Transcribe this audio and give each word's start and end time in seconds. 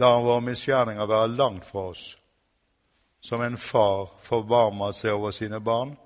lar 0.00 0.22
våre 0.22 0.40
misgjerninger 0.40 1.06
være 1.06 1.34
langt 1.34 1.66
fra 1.66 1.88
oss. 1.92 2.18
Som 3.20 3.42
en 3.42 3.56
far 3.56 4.10
forbarmer 4.22 4.92
seg 4.94 5.16
over 5.16 5.34
sine 5.34 5.60
barn, 5.60 5.96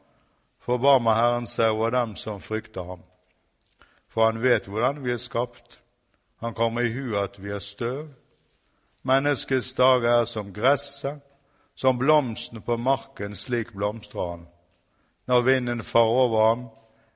forbarmer 0.63 1.19
Herren 1.19 1.47
seg 1.47 1.75
over 1.75 1.93
dem 1.93 2.17
som 2.17 2.41
frykter 2.41 2.89
ham. 2.89 3.03
For 4.09 4.27
han 4.29 4.43
vet 4.43 4.69
hvordan 4.69 5.03
vi 5.05 5.13
er 5.13 5.21
skapt. 5.21 5.81
Han 6.41 6.55
kommer 6.55 6.85
i 6.85 6.93
hu 6.93 7.17
at 7.21 7.39
vi 7.43 7.53
er 7.53 7.63
støv. 7.63 8.09
Menneskets 9.03 9.73
dager 9.75 10.23
er 10.23 10.25
som 10.25 10.53
gresset, 10.55 11.21
som 11.75 11.99
blomsten 11.99 12.63
på 12.63 12.77
marken, 12.77 13.37
slik 13.37 13.73
blomstrer 13.73 14.31
han. 14.31 14.47
Når 15.27 15.43
vinden 15.43 15.83
farer 15.83 16.25
over 16.27 16.49
ham, 16.49 16.65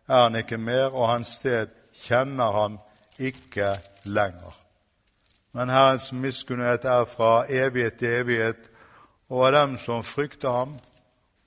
er 0.08 0.22
han 0.22 0.36
ikke 0.36 0.58
mer, 0.58 0.94
og 0.94 1.08
hans 1.08 1.36
sted 1.40 1.68
kjenner 1.94 2.52
han 2.52 2.78
ikke 3.18 3.76
lenger. 4.04 4.65
Men 5.56 5.70
Herrens 5.72 6.12
miskunnhet 6.12 6.84
er 6.84 7.06
fra 7.08 7.46
evighet 7.48 7.94
til 7.96 8.08
evighet 8.08 8.66
over 9.28 9.50
dem 9.50 9.78
som 9.78 10.02
frykter 10.04 10.52
ham, 10.52 10.74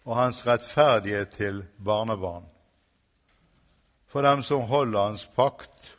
og 0.06 0.16
hans 0.16 0.48
rettferdighet 0.48 1.30
til 1.30 1.60
barnebarn. 1.86 2.48
For 4.08 4.26
dem 4.26 4.42
som 4.42 4.62
holder 4.62 5.06
hans 5.06 5.28
pakt, 5.36 5.98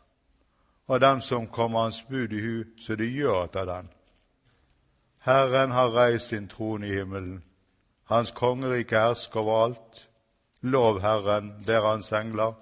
og 0.89 1.01
dem 1.01 1.21
som 1.21 1.47
kommer 1.47 1.83
hans 1.83 2.03
bud 2.03 2.35
i 2.35 2.41
hu, 2.43 2.65
så 2.81 2.97
de 2.97 3.07
gjør 3.07 3.45
etter 3.45 3.65
den. 3.65 3.89
Herren 5.23 5.71
har 5.71 5.95
reist 5.95 6.35
sin 6.35 6.49
trone 6.49 6.89
i 6.89 6.95
himmelen. 6.99 7.45
Hans 8.05 8.31
kongerike 8.31 8.99
hersker 8.99 9.41
over 9.41 9.65
alt. 9.65 10.09
Lov 10.63 11.01
Herren, 11.01 11.55
dere 11.67 11.95
hans 11.95 12.13
engler. 12.13 12.59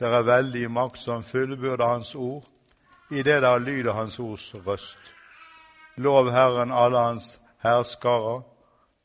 Dere 0.00 0.22
er 0.22 0.30
veldig 0.32 0.70
makt 0.70 0.98
som 0.98 1.22
fullbyrder 1.22 1.86
Hans 1.86 2.14
ord, 2.14 2.44
i 3.10 3.22
det 3.22 3.42
der 3.42 3.58
lyder 3.58 3.92
Hans 3.92 4.18
ords 4.18 4.54
røst. 4.66 4.98
Lov 5.96 6.30
Herren 6.30 6.72
alle 6.72 6.98
Hans 6.98 7.40
herskarer, 7.62 8.42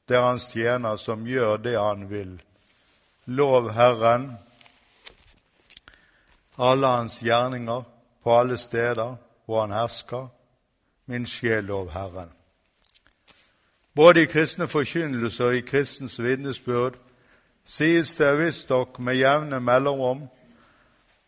det 0.09 0.17
er 0.17 0.21
Hans 0.21 0.51
tjener 0.51 0.95
som 0.95 1.25
gjør 1.27 1.58
det 1.58 1.80
Han 1.80 2.09
vil. 2.09 2.41
Lov 3.25 3.71
Herren 3.71 4.38
alle 6.58 6.88
Hans 6.88 7.19
gjerninger 7.19 7.83
på 8.23 8.39
alle 8.39 8.58
steder 8.58 9.16
hvor 9.45 9.61
Han 9.61 9.71
hersker. 9.71 10.27
Min 11.05 11.25
sjel 11.25 11.63
lov 11.63 11.91
Herren. 11.91 12.30
Både 13.95 14.21
i 14.21 14.25
kristne 14.25 14.67
forkynnelse 14.67 15.45
og 15.45 15.55
i 15.55 15.61
kristens 15.61 16.19
vitnesbyrd 16.21 16.95
sies 17.65 18.15
det 18.15 18.38
visstnok 18.39 18.99
med 18.99 19.15
jevne 19.15 19.59
mellomrom 19.59 20.27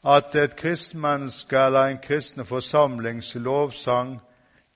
at 0.03 0.35
et 0.35 0.55
kristenmenneske 0.55 1.57
eller 1.57 1.87
en 1.87 1.99
kristen 2.03 2.45
forsamlings 2.45 3.35
lovsang 3.35 4.19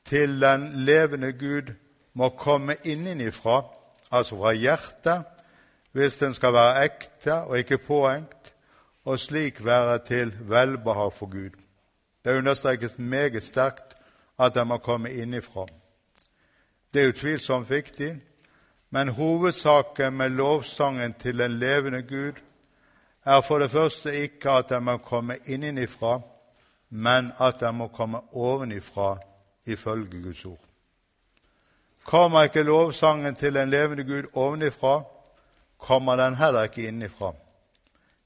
til 0.05 0.41
den 0.41 0.69
levende 0.73 1.33
Gud 1.33 1.73
må 2.13 2.29
komme 2.29 2.75
innenifra, 2.83 3.65
altså 4.11 4.37
fra 4.37 4.53
hjertet, 4.53 5.23
hvis 5.91 6.17
den 6.17 6.33
skal 6.33 6.53
være 6.53 6.85
ekte 6.85 7.33
og 7.33 7.57
ikke 7.57 7.77
påhengt, 7.77 8.53
og 9.05 9.19
slik 9.19 9.65
være 9.65 9.99
til 10.05 10.33
velbehag 10.39 11.13
for 11.13 11.25
Gud. 11.25 11.49
Det 12.25 12.37
understrekes 12.37 12.97
meget 12.99 13.43
sterkt 13.43 13.95
at 14.39 14.55
den 14.55 14.67
må 14.67 14.77
komme 14.77 15.11
innenfra. 15.11 15.65
Det 16.93 17.03
er 17.03 17.07
utvilsomt 17.07 17.69
viktig, 17.69 18.15
men 18.89 19.07
hovedsaken 19.07 20.13
med 20.13 20.29
lovsangen 20.29 21.13
til 21.13 21.39
den 21.39 21.59
levende 21.59 22.01
Gud 22.01 22.33
er 23.27 23.41
for 23.41 23.59
det 23.59 23.71
første 23.71 24.13
ikke 24.23 24.51
at 24.51 24.69
den 24.69 24.83
må 24.83 24.97
komme 24.97 25.35
innenifra, 25.45 26.19
men 26.89 27.31
at 27.39 27.59
den 27.59 27.75
må 27.75 27.87
komme 27.87 28.21
ovenifra, 28.31 29.17
ifølge 29.65 30.21
Guds 30.23 30.45
ord. 30.45 30.63
Kommer 32.05 32.43
ikke 32.43 32.63
lovsangen 32.63 33.35
til 33.35 33.57
en 33.57 33.69
levende 33.69 34.03
Gud 34.03 34.29
ovenifra, 34.33 35.01
kommer 35.77 36.15
den 36.15 36.35
heller 36.35 36.63
ikke 36.63 36.87
innifra. 36.87 37.33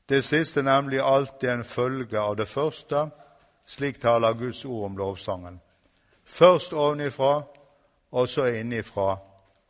Det 0.10 0.24
siste 0.24 0.62
nemlig 0.62 1.00
alltid 1.02 1.50
en 1.50 1.64
følge 1.64 2.20
av 2.20 2.38
det 2.38 2.48
første, 2.48 3.10
slik 3.66 4.02
taler 4.02 4.34
Guds 4.34 4.66
ord 4.66 4.86
om 4.86 4.98
lovsangen. 4.98 5.62
Først 6.26 6.74
ovenifra, 6.74 7.42
og 8.12 8.30
så 8.30 8.46
innifra 8.46 9.18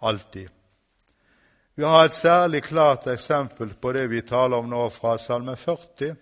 alltid. 0.01 0.49
Vi 1.75 1.83
har 1.83 2.05
et 2.05 2.13
særlig 2.13 2.63
klart 2.63 3.07
eksempel 3.07 3.73
på 3.81 3.91
det 3.95 4.09
vi 4.11 4.21
taler 4.21 4.57
om 4.57 4.67
nå, 4.69 4.89
fra 4.89 5.17
Salme 5.17 5.55
40. 5.55 6.15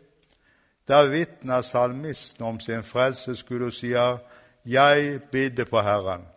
Der 0.88 1.08
vitner 1.10 1.62
salmisten 1.62 2.46
om 2.46 2.60
sin 2.60 2.84
frelsesgud 2.84 3.66
og 3.66 3.74
sier, 3.74 4.18
'Jeg 4.66 5.22
bidde 5.32 5.66
på 5.66 5.80
Herren'. 5.80 6.28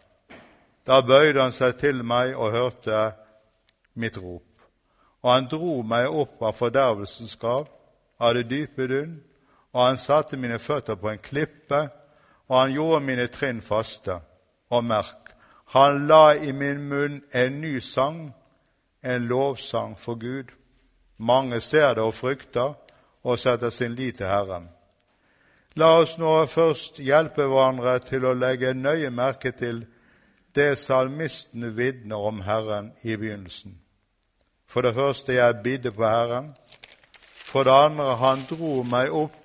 Da 0.87 1.00
bøyde 1.00 1.43
han 1.43 1.53
seg 1.53 1.77
til 1.77 2.05
meg 2.05 2.37
og 2.37 2.53
hørte 2.53 3.12
mitt 3.95 4.19
rop. 4.19 4.43
Og 5.23 5.34
han 5.34 5.47
dro 5.47 5.83
meg 5.83 6.09
opp 6.09 6.43
av 6.43 6.53
fordervelsens 6.53 7.37
grav, 7.37 7.69
av 8.21 8.34
det 8.34 8.50
dype 8.50 8.89
dynn, 8.89 9.21
og 9.73 9.87
han 9.87 9.97
satte 9.97 10.37
mine 10.37 10.59
føtter 10.59 10.94
på 10.94 11.09
en 11.09 11.19
klippe, 11.19 11.89
og 12.49 12.61
han 12.61 12.73
gjorde 12.73 13.05
mine 13.05 13.27
trinn 13.27 13.61
faste. 13.61 14.21
Og 14.71 14.84
merk, 14.84 15.37
han 15.67 16.06
la 16.06 16.34
i 16.34 16.53
min 16.53 16.89
munn 16.89 17.23
en 17.34 17.61
ny 17.61 17.79
sang, 17.79 18.34
en 19.03 19.27
lovsang 19.27 19.99
for 19.99 20.15
Gud. 20.15 20.53
Mange 21.19 21.61
ser 21.61 21.95
det 21.95 22.03
og 22.03 22.15
frykter 22.15 22.75
og 23.23 23.39
setter 23.39 23.71
sin 23.71 23.95
lit 23.95 24.19
til 24.19 24.27
Herren. 24.27 24.69
La 25.75 25.89
oss 26.01 26.19
nå 26.19 26.31
først 26.47 27.01
hjelpe 27.01 27.47
hverandre 27.49 27.97
til 28.05 28.27
å 28.29 28.35
legge 28.37 28.75
nøye 28.75 29.11
merke 29.11 29.55
til 29.57 29.87
det 30.55 30.77
salmisten 30.79 31.71
vitner 31.77 32.21
om 32.21 32.43
Herren 32.45 32.93
i 33.03 33.17
begynnelsen. 33.17 33.79
For 34.67 34.83
det 34.83 34.95
første, 34.95 35.35
jeg 35.35 35.62
bidde 35.65 35.93
på 35.93 36.05
Herren. 36.05 36.53
For 37.45 37.65
det 37.65 37.73
andre, 37.73 38.17
han 38.17 38.45
dro 38.49 38.83
meg 38.83 39.12
opp 39.12 39.37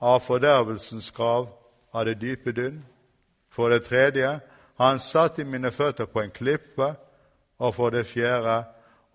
av 0.00 0.20
fordervelsens 0.24 1.10
grav, 1.10 1.48
av 1.92 2.04
det 2.04 2.18
dype 2.20 2.52
dynn. 2.52 2.82
For 3.48 3.72
det 3.72 3.84
tredje, 3.88 4.38
han 4.76 4.98
satte 5.00 5.44
mine 5.44 5.70
føtter 5.72 6.04
på 6.04 6.20
en 6.20 6.30
klippe. 6.30 6.94
Og 7.58 7.74
for 7.74 7.90
det 7.90 8.04
fjerde, 8.06 8.64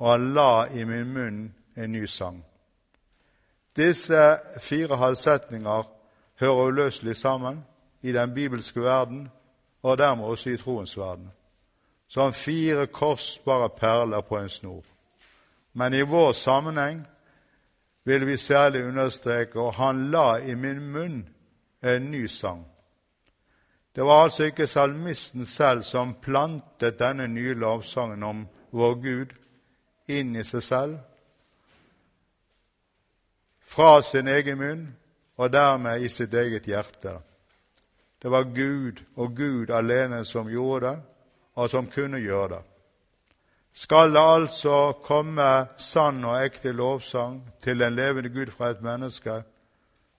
og 0.02 0.12
han 0.12 0.32
la 0.34 0.66
i 0.74 0.84
min 0.84 1.14
munn 1.14 1.42
en 1.78 1.92
ny 1.92 2.06
sang. 2.10 2.40
Disse 3.78 4.40
fire 4.60 4.98
halvsetninger 4.98 5.84
hører 6.42 6.68
uløselig 6.68 7.16
sammen 7.16 7.60
i 8.02 8.12
den 8.12 8.34
bibelske 8.34 8.82
verden 8.82 9.30
og 9.84 9.98
dermed 9.98 10.26
også 10.26 10.50
i 10.50 10.58
troens 10.58 10.98
verden, 10.98 11.30
som 12.08 12.34
fire 12.34 12.88
kostbare 12.88 13.70
perler 13.70 14.22
på 14.22 14.38
en 14.38 14.50
snor. 14.50 14.84
Men 15.74 15.94
i 15.94 16.02
vår 16.02 16.32
sammenheng 16.32 17.08
vil 18.04 18.28
vi 18.28 18.38
særlig 18.38 18.84
understreke 18.86 19.60
og 19.60 19.74
han 19.74 20.10
la 20.12 20.38
i 20.38 20.56
min 20.56 20.82
munn 20.92 21.30
en 21.84 22.12
ny 22.12 22.26
sang. 22.26 22.66
Det 23.96 24.04
var 24.04 24.24
altså 24.24 24.44
ikke 24.44 24.68
salmisten 24.68 25.46
selv 25.46 25.82
som 25.82 26.14
plantet 26.22 27.00
denne 27.00 27.28
nye 27.28 27.54
lovsangen 27.54 28.24
om 28.24 28.48
vår 28.72 28.94
Gud 28.94 29.41
inn 30.08 30.36
i 30.36 30.44
seg 30.44 30.64
selv, 30.64 30.98
fra 33.62 34.02
sin 34.02 34.28
egen 34.28 34.58
munn 34.60 34.88
og 35.38 35.54
dermed 35.54 36.04
i 36.04 36.10
sitt 36.12 36.34
eget 36.34 36.68
hjerte. 36.68 37.16
Det 38.22 38.32
var 38.32 38.44
Gud 38.44 39.00
og 39.16 39.38
Gud 39.38 39.72
alene 39.74 40.26
som 40.26 40.50
gjorde 40.50 40.88
det, 40.88 40.98
og 41.56 41.70
som 41.70 41.88
kunne 41.88 42.20
gjøre 42.20 42.50
det. 42.50 42.62
Skal 43.74 44.14
det 44.14 44.20
altså 44.20 44.94
komme 45.04 45.48
sann 45.78 46.26
og 46.28 46.44
ekte 46.44 46.74
lovsang 46.76 47.40
til 47.64 47.80
den 47.80 47.96
levende 47.96 48.30
Gud 48.30 48.52
fra 48.52 48.70
et 48.70 48.82
menneske, 48.82 49.44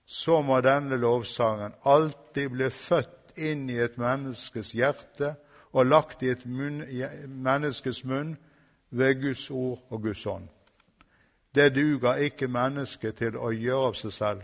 så 0.05 0.41
må 0.41 0.59
denne 0.61 0.97
lovsangen 0.97 1.73
alltid 1.85 2.49
bli 2.49 2.69
født 2.69 3.37
inn 3.37 3.69
i 3.69 3.77
et 3.81 3.97
menneskes 3.97 4.73
hjerte 4.73 5.35
og 5.73 5.85
lagt 5.85 6.23
i 6.23 6.31
et 6.33 6.45
munn, 6.45 6.83
menneskes 7.27 8.03
munn 8.05 8.35
ved 8.93 9.21
Guds 9.21 9.49
ord 9.51 9.79
og 9.89 10.01
Guds 10.01 10.25
ånd. 10.25 10.47
Det 11.55 11.75
duger 11.75 12.15
ikke 12.15 12.47
mennesket 12.47 13.15
til 13.15 13.37
å 13.37 13.49
gjøre 13.53 13.87
av 13.87 13.97
seg 13.97 14.13
selv. 14.13 14.43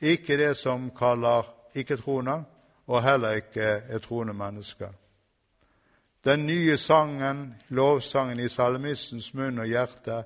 Ikke 0.00 0.36
det 0.36 0.56
som 0.56 0.90
kaller 0.96 1.46
ikke-troende, 1.74 2.42
og 2.86 3.02
heller 3.02 3.38
ikke 3.40 3.68
et 3.88 4.02
troende 4.02 4.34
menneske. 4.34 4.88
Den 6.24 6.46
nye 6.46 6.76
sangen, 6.76 7.54
lovsangen 7.68 8.40
i 8.40 8.48
salmistens 8.48 9.32
munn 9.34 9.58
og 9.58 9.70
hjerte, 9.70 10.24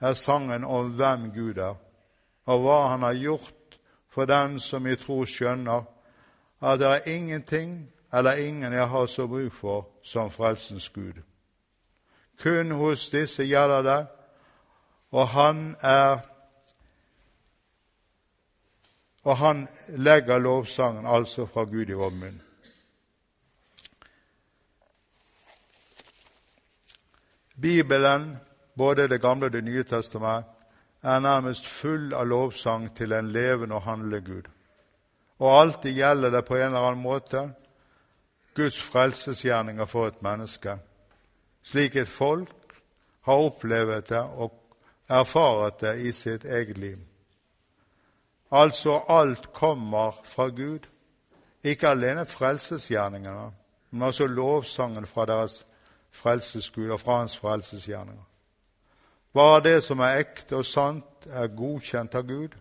er 0.00 0.12
sangen 0.12 0.64
om 0.64 0.90
hvem 0.96 1.30
Gud 1.34 1.58
er, 1.58 1.76
og 2.46 2.62
hva 2.62 2.88
Han 2.88 3.02
har 3.02 3.12
gjort 3.12 3.78
for 4.08 4.24
den 4.24 4.58
som 4.60 4.86
i 4.86 4.96
tro 4.96 5.24
skjønner 5.24 5.84
at 6.60 6.78
det 6.78 6.86
er 6.86 7.08
ingenting 7.16 7.92
eller 8.12 8.36
ingen 8.36 8.72
jeg 8.72 8.88
har 8.88 9.06
så 9.06 9.26
bruk 9.26 9.52
for 9.52 9.88
som 10.02 10.30
frelsens 10.30 10.88
Gud 10.88 11.22
kun 12.42 12.70
hos 12.70 13.10
disse 13.10 13.44
gjelder 13.44 13.82
det, 13.82 14.00
og 15.10 15.28
han 15.28 15.76
er 15.80 16.18
Og 19.26 19.36
han 19.36 19.68
legger 19.88 20.38
lovsangen 20.38 21.06
altså 21.06 21.48
fra 21.50 21.64
Gud 21.64 21.88
i 21.90 21.96
vår 21.98 22.10
munn. 22.14 22.42
Bibelen, 27.62 28.36
både 28.76 29.08
Det 29.08 29.20
gamle 29.20 29.46
og 29.46 29.52
Det 29.52 29.64
nye 29.64 29.82
testamentet, 29.82 30.52
er 31.02 31.18
nærmest 31.18 31.66
full 31.66 32.14
av 32.14 32.26
lovsang 32.26 32.96
til 32.96 33.12
en 33.12 33.32
levende 33.32 33.74
og 33.74 33.82
handlende 33.82 34.20
Gud. 34.20 34.42
Og 35.38 35.60
alltid 35.60 35.90
gjelder 35.90 36.30
det 36.30 36.44
på 36.44 36.54
en 36.54 36.62
eller 36.62 36.86
annen 36.86 37.02
måte 37.02 37.50
Guds 38.54 38.78
frelsesgjerninger 38.82 39.84
for 39.84 40.06
et 40.06 40.22
menneske 40.22 40.78
slik 41.66 41.96
et 41.96 42.08
folk 42.08 42.80
har 43.26 43.42
opplevd 43.48 44.08
det 44.12 44.22
og 44.22 44.54
erfart 45.08 45.80
det 45.80 45.96
i 46.06 46.12
sitt 46.12 46.44
eget 46.44 46.78
liv. 46.78 46.98
Altså 48.50 49.00
alt 49.08 49.52
kommer 49.52 50.14
fra 50.24 50.48
Gud, 50.48 50.86
ikke 51.64 51.88
alene 51.88 52.26
frelsesgjerningene, 52.26 53.50
men 53.90 54.02
også 54.02 54.26
lovsangen 54.26 55.06
fra 55.06 55.26
deres 55.26 55.64
frelsesgud 56.10 56.90
og 56.90 57.00
fra 57.00 57.18
hans 57.18 57.36
frelsesgjerninger. 57.38 58.22
Bare 59.34 59.62
det 59.62 59.82
som 59.84 60.00
er 60.00 60.22
ekte 60.22 60.56
og 60.56 60.64
sant, 60.64 61.26
er 61.26 61.50
godkjent 61.52 62.14
av 62.14 62.22
Gud. 62.28 62.54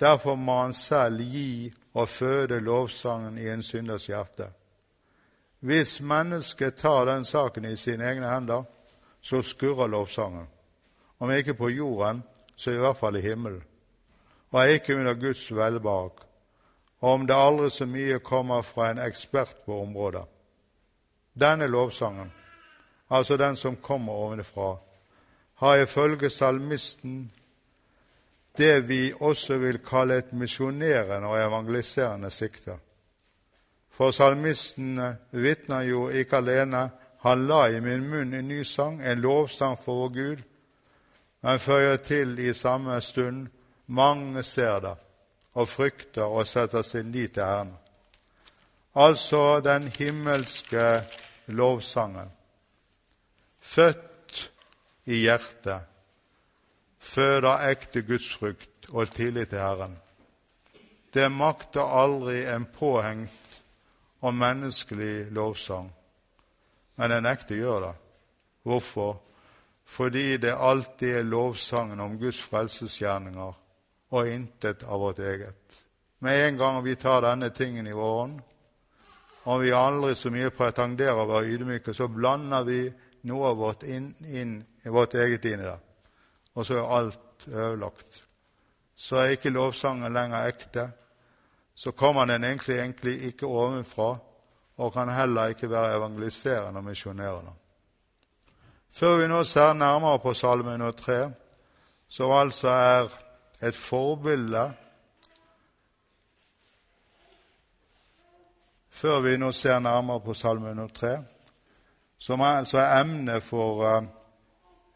Derfor 0.00 0.34
må 0.34 0.60
han 0.60 0.72
selv 0.72 1.20
gi 1.20 1.72
og 1.94 2.08
føde 2.08 2.60
lovsangen 2.60 3.38
i 3.38 3.48
en 3.48 3.62
synders 3.62 4.06
hjerte. 4.06 4.52
Hvis 5.62 6.00
mennesket 6.00 6.74
tar 6.74 7.06
den 7.06 7.24
saken 7.24 7.64
i 7.64 7.76
sine 7.76 8.04
egne 8.04 8.26
hender, 8.26 8.64
så 9.20 9.42
skurrer 9.42 9.86
lovsangen. 9.86 10.46
Om 11.18 11.30
ikke 11.30 11.54
på 11.54 11.68
jorden, 11.70 12.22
så 12.56 12.70
i 12.70 12.80
hvert 12.82 12.96
fall 12.96 13.16
i 13.16 13.20
himmelen. 13.22 13.62
Og 14.50 14.68
ikke 14.68 14.96
under 14.96 15.14
Guds 15.14 15.54
velbehag. 15.54 16.10
Og 17.00 17.12
om 17.12 17.26
det 17.26 17.36
aldri 17.36 17.70
så 17.70 17.86
mye 17.86 18.18
kommer 18.18 18.62
fra 18.62 18.90
en 18.90 18.98
ekspert 18.98 19.56
på 19.66 19.80
området. 19.82 20.24
Denne 21.34 21.66
lovsangen, 21.66 22.32
altså 23.10 23.36
den 23.36 23.56
som 23.56 23.76
kommer 23.76 24.12
ovenfra, 24.12 24.76
har 25.54 25.76
ifølge 25.76 26.30
salmisten 26.30 27.32
det 28.56 28.88
vi 28.88 29.12
også 29.20 29.58
vil 29.58 29.78
kalle 29.78 30.18
et 30.18 30.32
misjonerende 30.32 31.28
og 31.28 31.38
evangeliserende 31.40 32.30
sikte. 32.30 32.76
For 33.92 34.10
salmisten 34.10 34.98
vitner 35.30 35.82
jo 35.86 36.08
ikke 36.08 36.40
alene 36.40 36.88
han 37.22 37.46
la 37.46 37.68
i 37.70 37.80
min 37.80 38.08
munn 38.10 38.34
en 38.34 38.48
ny 38.48 38.64
sang, 38.64 39.02
en 39.02 39.20
lovsang 39.20 39.76
for 39.78 40.00
vår 40.00 40.08
Gud, 40.16 40.40
men 41.42 41.58
føyer 41.58 41.96
til 42.02 42.38
i 42.38 42.52
samme 42.54 43.00
stund 43.00 43.46
mange 43.86 44.42
ser 44.42 44.80
det 44.80 44.96
og 45.54 45.68
frykter 45.68 46.24
og 46.24 46.46
setter 46.48 46.82
sin 46.82 47.12
lit 47.12 47.34
til 47.36 47.44
Herren. 47.44 47.72
Altså 48.94 49.60
den 49.64 49.88
himmelske 49.88 51.02
lovsangen. 51.46 52.30
Født 53.60 54.52
i 55.04 55.22
hjertet, 55.24 55.80
føder 56.98 57.68
ekte 57.70 58.02
gudsfrykt 58.02 58.90
og 58.90 59.10
tillit 59.10 59.48
til 59.48 59.58
Herren. 59.58 59.96
Det 61.14 61.28
makter 61.32 61.84
aldri 62.02 62.44
en 62.48 62.66
påhengt 62.78 63.51
og 64.22 64.34
menneskelig 64.34 65.32
lovsang 65.34 65.90
men 66.94 67.10
den 67.10 67.26
ekte 67.26 67.56
gjør 67.56 67.80
det. 67.86 67.92
Hvorfor? 68.62 69.16
Fordi 69.84 70.36
det 70.36 70.52
alltid 70.54 71.16
er 71.16 71.26
lovsangen 71.26 72.00
om 72.00 72.18
Guds 72.18 72.40
frelsesgjerninger 72.46 73.54
og 74.12 74.28
intet 74.28 74.84
av 74.84 75.00
vårt 75.00 75.18
eget. 75.18 75.78
Med 76.22 76.46
en 76.46 76.58
gang 76.60 76.78
vi 76.84 76.94
tar 76.96 77.24
denne 77.24 77.50
tingen 77.50 77.86
i 77.86 77.96
vår 77.96 78.18
ånd, 78.22 78.40
om 79.44 79.58
vi 79.60 79.72
aldri 79.74 80.14
så 80.14 80.30
mye 80.30 80.52
pretenderer 80.54 81.18
å 81.18 81.26
være 81.26 81.56
ydmyke, 81.56 81.94
så 81.94 82.06
blander 82.06 82.62
vi 82.68 82.84
noe 83.26 83.48
av 83.50 83.58
vårt, 83.58 83.82
inn, 83.82 84.12
inn, 84.22 84.60
vårt 84.84 85.16
eget 85.18 85.44
inn 85.50 85.64
i 85.64 85.66
det. 85.66 85.78
Og 86.54 86.66
så 86.66 86.78
er 86.78 86.94
alt 87.00 87.48
ødelagt. 87.48 88.22
Så 88.94 89.18
er 89.18 89.34
ikke 89.34 89.50
lovsangen 89.50 90.14
lenger 90.14 90.46
ekte. 90.46 90.86
Så 91.74 91.90
kommer 91.90 92.24
den 92.24 92.44
egentlig, 92.44 92.78
egentlig 92.78 93.22
ikke 93.22 93.46
ovenfra, 93.46 94.16
og 94.76 94.92
kan 94.92 95.08
heller 95.08 95.46
ikke 95.46 95.70
være 95.70 95.96
evangeliserende 95.96 96.78
og 96.78 96.84
misjonerende. 96.84 97.50
Før 98.92 99.16
vi 99.16 99.26
nå 99.28 99.44
ser 99.44 99.72
nærmere 99.72 100.18
på 100.18 100.34
Salme 100.34 100.70
103, 100.70 101.32
som 102.08 102.30
altså 102.30 102.68
er 102.68 103.08
et 103.62 103.74
forbilde 103.74 104.72
Før 108.92 109.20
vi 109.20 109.36
nå 109.36 109.48
ser 109.52 109.78
nærmere 109.78 110.20
på 110.20 110.34
Salme 110.34 110.68
103, 110.68 111.24
som 112.18 112.40
er, 112.40 112.58
altså 112.60 112.78
er 112.78 113.00
emnet 113.00 113.42
for 113.42 113.86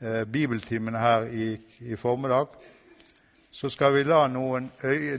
eh, 0.01 0.27
bibeltimen 0.33 0.95
her 0.95 1.25
i, 1.25 1.57
i, 1.81 1.97
formiddag, 1.97 2.47
så 3.57 3.71
skal 3.73 3.95
vi 3.95 4.03
la 4.05 4.27
noen, 4.29 4.67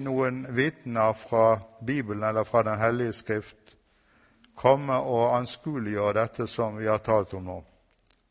noen 0.05 0.43
vitner 0.53 1.13
fra 1.17 1.59
Bibelen 1.81 2.23
eller 2.23 2.43
fra 2.45 2.61
Den 2.63 2.77
hellige 2.77 3.13
skrift 3.13 3.73
komme 4.57 4.93
og 4.93 5.37
anskueliggjøre 5.37 6.13
dette 6.19 6.45
som 6.47 6.77
vi 6.77 6.85
har 6.85 7.01
talt 7.01 7.33
om 7.33 7.49
nå. 7.49 7.57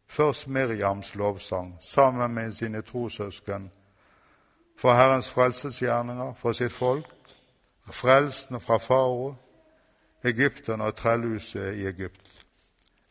Først 0.07 0.47
Miriams 0.47 1.15
lovsang 1.15 1.75
sammen 1.81 2.35
med 2.35 2.55
sine 2.55 2.83
trosøsken 2.87 3.67
for 4.79 4.95
Herrens 4.95 5.31
frelsesgjerninger 5.31 6.35
for 6.39 6.53
sitt 6.53 6.73
folk, 6.73 7.11
frelsen 7.91 8.61
fra 8.61 8.79
farao, 8.79 9.35
egypterne 10.23 10.85
og 10.85 10.95
trellhuset 10.95 11.75
i 11.75 11.87
Egypt. 11.87 12.47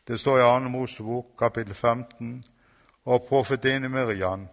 Det 0.08 0.20
står 0.20 0.38
i 0.38 0.48
2. 0.48 0.58
Mosebok, 0.68 1.26
kapittel 1.38 1.74
15, 1.74 2.44
og 3.04 3.26
profetinne 3.28 3.88
Miriam, 3.88 4.48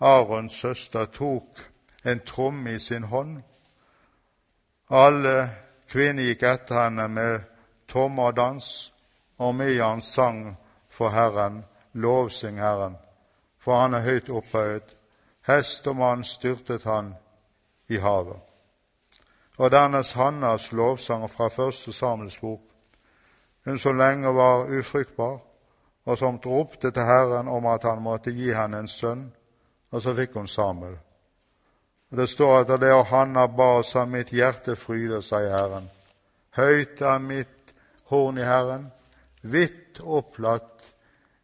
Arons 0.00 0.52
søster, 0.52 1.04
tok 1.04 1.70
en 2.04 2.20
tromme 2.20 2.74
i 2.74 2.78
sin 2.78 3.02
hånd. 3.02 3.38
Alle 4.90 5.50
kvinner 5.88 6.28
gikk 6.28 6.42
etter 6.42 6.82
henne 6.82 7.08
med 7.08 7.46
tommer 7.88 8.30
og 8.30 8.36
dans, 8.36 8.92
og 9.38 9.54
Miriam 9.54 10.00
sang 10.00 10.56
for 10.90 11.08
Herren, 11.08 11.64
lovsyng 11.92 12.60
Herren, 12.60 12.96
for 13.58 13.80
han 13.80 13.94
er 13.94 14.04
høyt 14.04 14.30
opphøyet. 14.30 14.96
Hest 15.46 15.86
og 15.86 15.96
mann 15.96 16.24
styrtet 16.24 16.84
han 16.84 17.14
i 17.88 17.96
havet. 17.96 18.38
Og 19.58 19.70
dernest 19.70 20.14
Hannas 20.14 20.72
lovsanger 20.72 21.26
fra 21.26 21.48
første 21.48 21.92
Samuels 21.92 22.38
bok, 22.38 22.60
hun 23.64 23.78
som 23.78 23.98
lenge 23.98 24.34
var 24.34 24.66
ufruktbar, 24.78 25.38
og 26.04 26.18
som 26.18 26.40
ropte 26.46 26.90
til 26.90 27.02
Herren 27.02 27.48
om 27.48 27.66
at 27.66 27.82
han 27.82 28.02
måtte 28.02 28.30
gi 28.30 28.52
henne 28.52 28.78
en 28.78 28.88
sønn, 28.88 29.32
og 29.90 30.02
så 30.02 30.14
fikk 30.14 30.34
hun 30.34 30.46
Samuel. 30.46 30.96
Og 32.10 32.16
Det 32.16 32.28
står 32.28 32.58
at 32.58 32.80
det 32.80 32.92
og 32.92 33.06
Hanna 33.06 33.46
ba 33.46 33.62
og 33.78 33.84
sa, 33.84 34.04
mitt 34.04 34.30
hjerte 34.30 34.76
fryder 34.76 35.20
seg 35.20 35.46
i 35.46 35.54
Herren. 35.54 35.88
Høyt 36.56 37.00
er 37.00 37.18
mitt 37.18 37.74
horn 38.10 38.38
i 38.38 38.46
Herren, 38.46 38.86
vidt 39.42 40.00
opplatt 40.00 40.92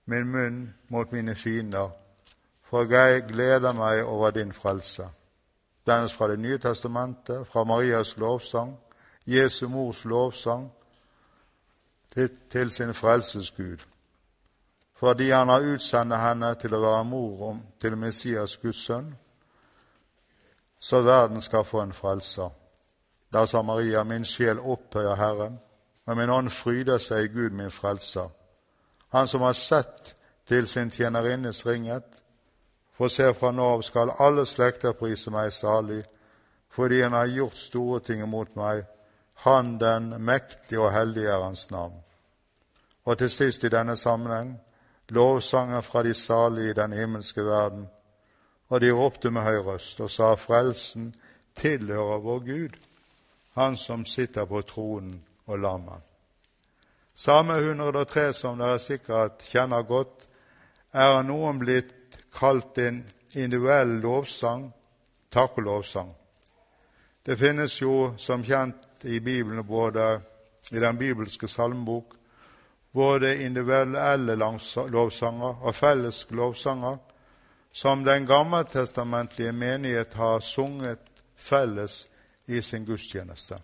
min 0.04 0.30
munn 0.30 0.62
mot 0.88 1.12
mine 1.12 1.34
fiender, 1.34 1.90
for 2.62 2.87
jeg 2.88 3.26
gleder 3.28 3.72
meg 3.72 4.04
over 4.04 4.30
din 4.30 4.52
frelse. 4.52 5.08
Dens 5.87 6.14
fra 6.14 6.28
Det 6.28 6.38
nye 6.38 6.58
testamentet, 6.58 7.46
fra 7.46 7.64
Marias 7.64 8.16
lovsang, 8.16 8.76
Jesu 9.26 9.68
mors 9.68 10.04
lovsang, 10.04 10.70
til, 12.14 12.30
til 12.50 12.70
sin 12.70 12.94
frelsesgud, 12.94 13.78
fordi 15.02 15.30
han 15.30 15.49
har 15.49 15.61
utsendt 15.61 16.14
henne 16.14 16.54
til 16.54 16.76
å 16.76 16.78
være 16.78 17.04
mor 17.04 17.56
til 17.82 17.97
Messias 17.99 18.52
Guds 18.62 18.85
sønn, 18.87 19.09
så 20.78 21.00
verden 21.02 21.42
skal 21.42 21.64
få 21.66 21.80
en 21.82 21.92
frelser. 21.92 22.52
Da 23.32 23.42
sa 23.47 23.64
Maria, 23.66 24.04
min 24.04 24.25
sjel 24.25 24.62
opphøyer 24.62 25.18
Herren, 25.18 25.59
og 26.06 26.16
min 26.16 26.30
ånd 26.30 26.54
fryder 26.54 27.02
seg 27.02 27.25
i 27.25 27.32
Gud, 27.35 27.50
min 27.50 27.71
frelser. 27.71 28.30
Han 29.11 29.26
som 29.26 29.42
har 29.42 29.59
sett 29.59 30.14
til 30.47 30.71
sin 30.71 30.90
tjenerinnes 30.90 31.66
ringhet. 31.66 32.23
For 32.94 33.11
se, 33.11 33.35
fra 33.35 33.50
nå 33.50 33.73
av 33.75 33.82
skal 33.82 34.14
alle 34.23 34.47
slekter 34.47 34.94
prise 34.94 35.35
meg 35.35 35.50
salig, 35.52 36.04
fordi 36.71 37.02
han 37.02 37.18
har 37.18 37.26
gjort 37.26 37.59
store 37.59 38.00
ting 38.06 38.23
imot 38.23 38.54
meg. 38.54 38.87
Han 39.35 39.80
den 39.80 40.12
mektige 40.23 40.80
og 40.80 40.92
hellige 40.94 41.28
er 41.28 41.42
hans 41.42 41.71
navn. 41.71 42.04
Og 43.04 43.18
til 43.18 43.30
sist 43.30 43.64
i 43.64 43.78
denne 43.80 43.97
sammenheng 43.97 44.61
lovsangen 45.09 45.82
fra 45.82 46.02
de 46.02 46.14
salige 46.14 46.71
i 46.71 46.78
den 46.78 46.92
himmelske 46.92 47.44
verden 47.44 47.88
og 48.73 48.80
de 48.80 48.90
ropte 48.90 49.30
med 49.30 49.44
høy 49.44 49.59
røst 49.66 50.00
og 50.00 50.09
sa, 50.11 50.32
Frelsen 50.35 51.11
tilhører 51.54 52.23
vår 52.25 52.38
Gud, 52.47 52.78
Han 53.52 53.76
som 53.76 54.04
sitter 54.04 54.44
på 54.49 54.62
tronen 54.62 55.18
og 55.47 55.59
lammet. 55.59 56.00
Samme 57.14 57.59
103, 57.59 58.32
som 58.32 58.56
dere 58.59 58.78
sikkert 58.78 59.44
kjenner 59.44 59.82
godt, 59.85 60.25
er 60.92 61.18
av 61.18 61.26
noen 61.28 61.59
blitt 61.61 62.16
kalt 62.32 62.78
en 62.80 63.02
individuell 63.35 63.99
lovsang, 64.00 64.71
takk 65.28 65.59
og 65.61 65.66
lovsang. 65.66 66.14
Det 67.26 67.37
finnes 67.37 67.76
jo 67.82 68.14
som 68.16 68.40
kjent 68.44 69.04
i 69.04 69.21
Bibelen 69.21 69.66
både 69.66 70.23
i 70.71 70.80
den 70.80 70.97
bibelske 70.99 71.49
salmebok 71.49 72.16
både 72.92 73.42
individuelle 73.44 74.34
lovsanger 74.90 75.62
og 75.62 75.75
felles 75.75 76.26
lovsanger, 76.30 76.96
som 77.72 78.04
den 78.04 78.26
gammeltestamentlige 78.26 79.52
menighet 79.52 80.14
har 80.14 80.40
sunget 80.40 80.99
felles 81.37 82.08
i 82.46 82.61
sin 82.61 82.84
gudstjeneste. 82.84 83.56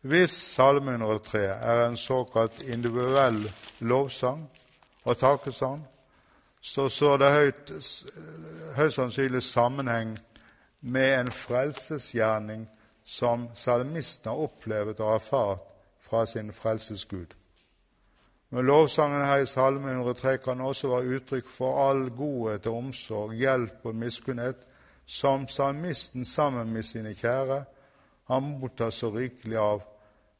Hvis 0.00 0.30
Salme 0.30 0.90
103 0.90 1.38
er 1.38 1.86
en 1.86 1.96
såkalt 1.96 2.62
individuell 2.62 3.52
lovsang 3.78 4.50
og 5.04 5.18
takkesang, 5.18 5.86
så 6.60 6.88
står 6.88 7.16
det 7.16 7.32
høyt, 7.32 7.72
høyst 8.76 8.96
sannsynlig 8.96 9.42
sammenheng 9.42 10.18
med 10.80 11.20
en 11.20 11.30
frelsesgjerning 11.30 12.68
som 13.04 13.48
salmisten 13.54 14.30
har 14.30 14.38
opplevd 14.38 15.00
og 15.00 15.14
erfart 15.14 15.62
fra 16.00 16.26
sin 16.26 16.52
frelsesgud. 16.52 17.34
Men 18.52 18.66
lovsangen 18.68 19.24
her 19.24 19.42
i 19.42 19.46
Salme 19.48 19.90
103 19.90 20.36
kan 20.44 20.60
også 20.60 20.88
være 20.88 21.16
uttrykk 21.16 21.48
for 21.48 21.78
all 21.88 22.10
godhet 22.12 22.66
og 22.68 22.76
omsorg, 22.76 23.32
hjelp 23.34 23.86
og 23.88 23.96
miskunnhet 23.96 24.66
som 25.06 25.48
salmisten 25.48 26.24
sammen 26.24 26.72
med 26.72 26.84
sine 26.84 27.14
kjære 27.16 27.62
han 28.32 28.42
mottar 28.42 28.90
så 28.90 29.10
rikelig 29.10 29.56
av 29.56 29.82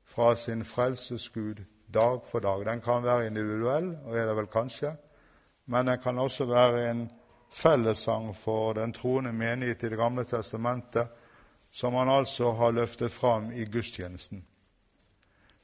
fra 0.04 0.36
sin 0.36 0.64
frelsesgud 0.64 1.64
dag 1.92 2.20
for 2.28 2.40
dag. 2.40 2.64
Den 2.64 2.80
kan 2.80 3.02
være 3.02 3.26
individuell, 3.26 3.90
og 4.04 4.16
er 4.16 4.26
det 4.26 4.36
vel 4.36 4.48
kanskje, 4.52 4.94
men 5.66 5.86
den 5.86 5.98
kan 6.00 6.18
også 6.18 6.46
være 6.48 6.90
en 6.90 7.02
fellessang 7.52 8.30
for 8.36 8.72
den 8.72 8.92
troende 8.92 9.32
menighet 9.32 9.82
i 9.82 9.88
Det 9.88 9.98
gamle 9.98 10.24
testamentet, 10.24 11.08
som 11.70 11.94
han 11.94 12.08
altså 12.08 12.52
har 12.52 12.70
løftet 12.70 13.12
fram 13.12 13.52
i 13.52 13.64
gudstjenesten. 13.64 14.44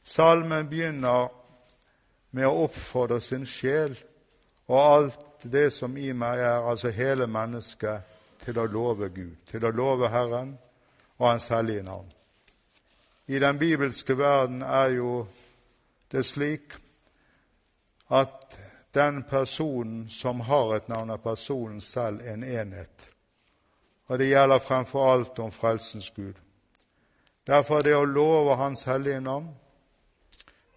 Salmen 0.05 0.69
begynner 0.69 1.28
med 2.30 2.47
å 2.47 2.64
oppfordre 2.66 3.20
sin 3.20 3.47
sjel 3.47 3.97
og 4.68 4.78
alt 4.80 5.25
det 5.42 5.70
som 5.73 5.97
i 5.97 6.12
meg 6.12 6.40
er, 6.42 6.61
altså 6.68 6.90
hele 6.92 7.26
mennesket, 7.30 8.14
til 8.44 8.58
å 8.58 8.66
love 8.70 9.08
Gud, 9.12 9.37
til 9.50 9.64
å 9.64 9.73
love 9.75 10.08
Herren 10.08 10.54
og 11.18 11.26
Hans 11.26 11.49
hellige 11.52 11.82
navn. 11.82 12.08
I 13.28 13.38
den 13.38 13.58
bibelske 13.58 14.16
verden 14.16 14.62
er 14.62 14.94
jo 14.97 15.26
det 16.12 16.25
slik 16.25 16.76
at 18.08 18.58
den 18.94 19.23
personen 19.28 20.08
som 20.08 20.40
har 20.40 20.75
et 20.76 20.88
navn, 20.88 21.11
er 21.11 21.20
personen 21.20 21.80
selv 21.80 22.25
en 22.25 22.44
enhet. 22.44 23.08
Og 24.08 24.18
det 24.18 24.30
gjelder 24.30 24.64
fremfor 24.64 25.12
alt 25.12 25.38
om 25.38 25.52
frelsens 25.52 26.11
Gud. 26.16 26.35
Derfor 27.47 27.78
er 27.78 27.82
det 27.82 27.97
å 27.97 28.08
love 28.08 28.56
Hans 28.56 28.85
hellige 28.88 29.20
navn 29.20 29.50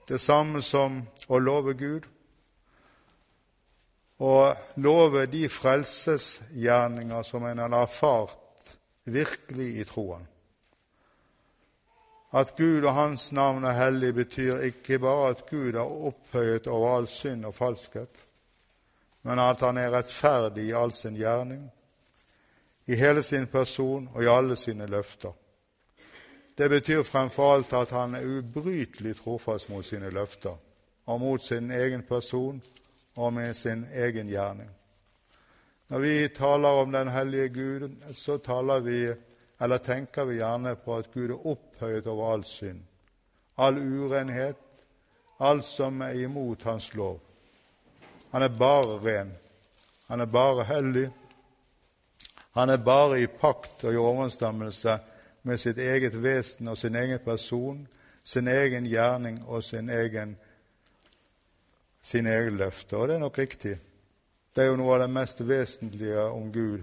det 0.07 0.19
samme 0.21 0.61
som 0.61 1.01
å 1.27 1.39
love 1.39 1.73
Gud. 1.73 2.07
Å 4.21 4.53
love 4.75 5.25
de 5.25 5.47
frelsesgjerninger 5.49 7.23
som 7.25 7.45
en 7.49 7.63
har 7.63 7.77
erfart 7.81 8.75
virkelig 9.03 9.69
i 9.81 9.85
troen. 9.87 10.27
At 12.31 12.55
Gud 12.55 12.85
og 12.85 12.93
Hans 12.95 13.31
navn 13.35 13.65
er 13.67 13.75
hellig, 13.75 14.13
betyr 14.15 14.61
ikke 14.69 15.01
bare 15.03 15.33
at 15.33 15.43
Gud 15.49 15.75
er 15.75 15.83
opphøyet 16.07 16.67
over 16.67 16.95
all 16.95 17.07
synd 17.11 17.45
og 17.49 17.57
falskhet, 17.57 18.21
men 19.27 19.39
at 19.39 19.59
Han 19.59 19.77
er 19.77 19.91
rettferdig 19.91 20.69
i 20.69 20.73
all 20.73 20.93
sin 20.95 21.17
gjerning, 21.19 21.65
i 22.87 22.95
hele 22.95 23.23
sin 23.23 23.47
person 23.47 24.07
og 24.13 24.23
i 24.23 24.31
alle 24.31 24.55
sine 24.55 24.87
løfter. 24.87 25.33
Det 26.57 26.69
betyr 26.69 27.03
fremfor 27.03 27.53
alt 27.53 27.73
at 27.73 27.91
han 27.95 28.15
er 28.15 28.27
ubrytelig 28.27 29.15
trofast 29.17 29.69
mot 29.69 29.85
sine 29.85 30.09
løfter 30.11 30.57
og 31.05 31.19
mot 31.19 31.43
sin 31.43 31.71
egen 31.71 32.03
person 32.03 32.61
og 33.15 33.33
med 33.33 33.53
sin 33.53 33.85
egen 33.93 34.27
gjerning. 34.27 34.69
Når 35.87 35.99
vi 35.99 36.27
taler 36.27 36.81
om 36.83 36.91
den 36.91 37.07
hellige 37.07 37.49
Gud, 37.49 37.89
så 38.13 38.37
taler 38.37 38.79
vi 38.79 39.13
eller 39.61 39.77
tenker 39.77 40.25
vi 40.25 40.39
gjerne 40.39 40.75
på 40.75 40.95
at 40.97 41.11
Gud 41.13 41.29
er 41.29 41.47
opphøyet 41.47 42.07
over 42.07 42.33
all 42.33 42.45
synd, 42.45 42.79
all 43.57 43.77
urenhet, 43.77 44.57
alt 45.39 45.65
som 45.65 46.01
er 46.01 46.17
imot 46.23 46.63
Hans 46.63 46.93
lov. 46.95 47.19
Han 48.31 48.43
er 48.43 48.49
bare 48.49 48.97
ren. 49.03 49.31
Han 50.07 50.21
er 50.21 50.25
bare 50.25 50.63
hellig. 50.63 51.09
Han 52.51 52.69
er 52.69 52.77
bare 52.77 53.21
i 53.21 53.27
pakt 53.27 53.83
og 53.83 53.93
i 53.93 53.97
overensstemmelse 53.97 54.97
med 55.43 55.57
sitt 55.59 55.77
eget 55.77 56.23
vesen 56.23 56.67
og 56.67 56.77
sin 56.77 56.95
egen 56.95 57.19
person, 57.19 57.87
sin 58.23 58.47
egen 58.47 58.85
gjerning 58.85 59.41
og 59.45 59.63
sin 59.63 59.89
egen, 59.89 60.37
sin 62.01 62.27
egen 62.27 62.57
løfte. 62.57 62.97
Og 62.97 63.07
det 63.07 63.15
er 63.15 63.19
nok 63.19 63.37
riktig. 63.37 63.79
Det 64.55 64.63
er 64.63 64.69
jo 64.69 64.75
noe 64.75 64.95
av 64.95 65.05
det 65.05 65.09
mest 65.09 65.41
vesentlige 65.47 66.21
om 66.21 66.51
Gud 66.51 66.81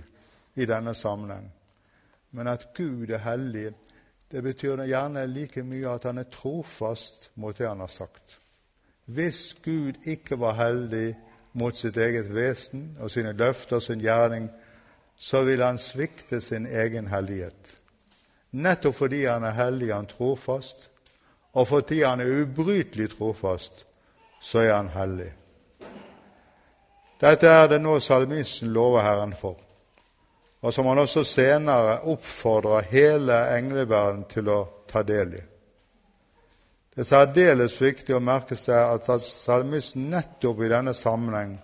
i 0.56 0.66
denne 0.66 0.94
sammenheng. 0.94 1.52
Men 2.30 2.48
at 2.48 2.68
Gud 2.74 3.10
er 3.10 3.22
hellig, 3.24 3.72
det 4.32 4.42
betyr 4.42 4.84
gjerne 4.84 5.26
like 5.26 5.62
mye 5.62 5.88
at 5.94 6.04
han 6.04 6.18
er 6.18 6.28
trofast 6.32 7.30
mot 7.34 7.58
det 7.58 7.68
han 7.68 7.80
har 7.80 7.92
sagt. 7.92 8.38
Hvis 9.04 9.56
Gud 9.64 10.04
ikke 10.04 10.36
var 10.40 10.58
heldig 10.58 11.16
mot 11.52 11.76
sitt 11.76 11.96
eget 11.96 12.34
vesen 12.34 12.96
og 13.00 13.10
sine 13.10 13.32
løfter 13.32 13.76
og 13.76 13.82
sin 13.82 14.00
gjerning, 14.00 14.50
så 15.16 15.42
ville 15.44 15.64
han 15.64 15.78
svikte 15.78 16.40
sin 16.40 16.66
egen 16.66 17.08
hellighet. 17.08 17.78
Nettopp 18.50 18.96
fordi 18.96 19.24
han 19.26 19.44
er 19.44 19.56
hellig, 19.56 19.92
han 19.92 20.08
trofast, 20.08 20.88
og 21.52 21.68
fordi 21.68 22.02
han 22.02 22.20
er 22.20 22.42
ubrytelig 22.42 23.10
trofast, 23.16 23.84
så 24.40 24.64
er 24.64 24.74
han 24.74 24.92
hellig. 24.94 25.32
Dette 27.20 27.50
er 27.50 27.66
det 27.68 27.80
nå 27.82 27.98
salmisten 28.00 28.70
lover 28.72 29.02
Herren 29.02 29.34
for 29.34 29.58
og 30.60 30.74
som 30.74 30.86
han 30.86 30.98
også 30.98 31.22
senere 31.24 32.00
oppfordrer 32.10 32.88
hele 32.90 33.36
engleverden 33.54 34.24
til 34.30 34.50
å 34.50 34.58
ta 34.90 35.04
del 35.06 35.36
i. 35.38 35.42
Det 36.94 37.04
er 37.04 37.10
særdeles 37.12 37.76
viktig 37.78 38.16
å 38.16 38.22
merke 38.22 38.56
seg 38.58 38.96
at 38.96 39.22
salmisten 39.22 40.08
nettopp 40.10 40.64
i 40.64 40.70
denne 40.72 40.94
sammenheng 40.98 41.54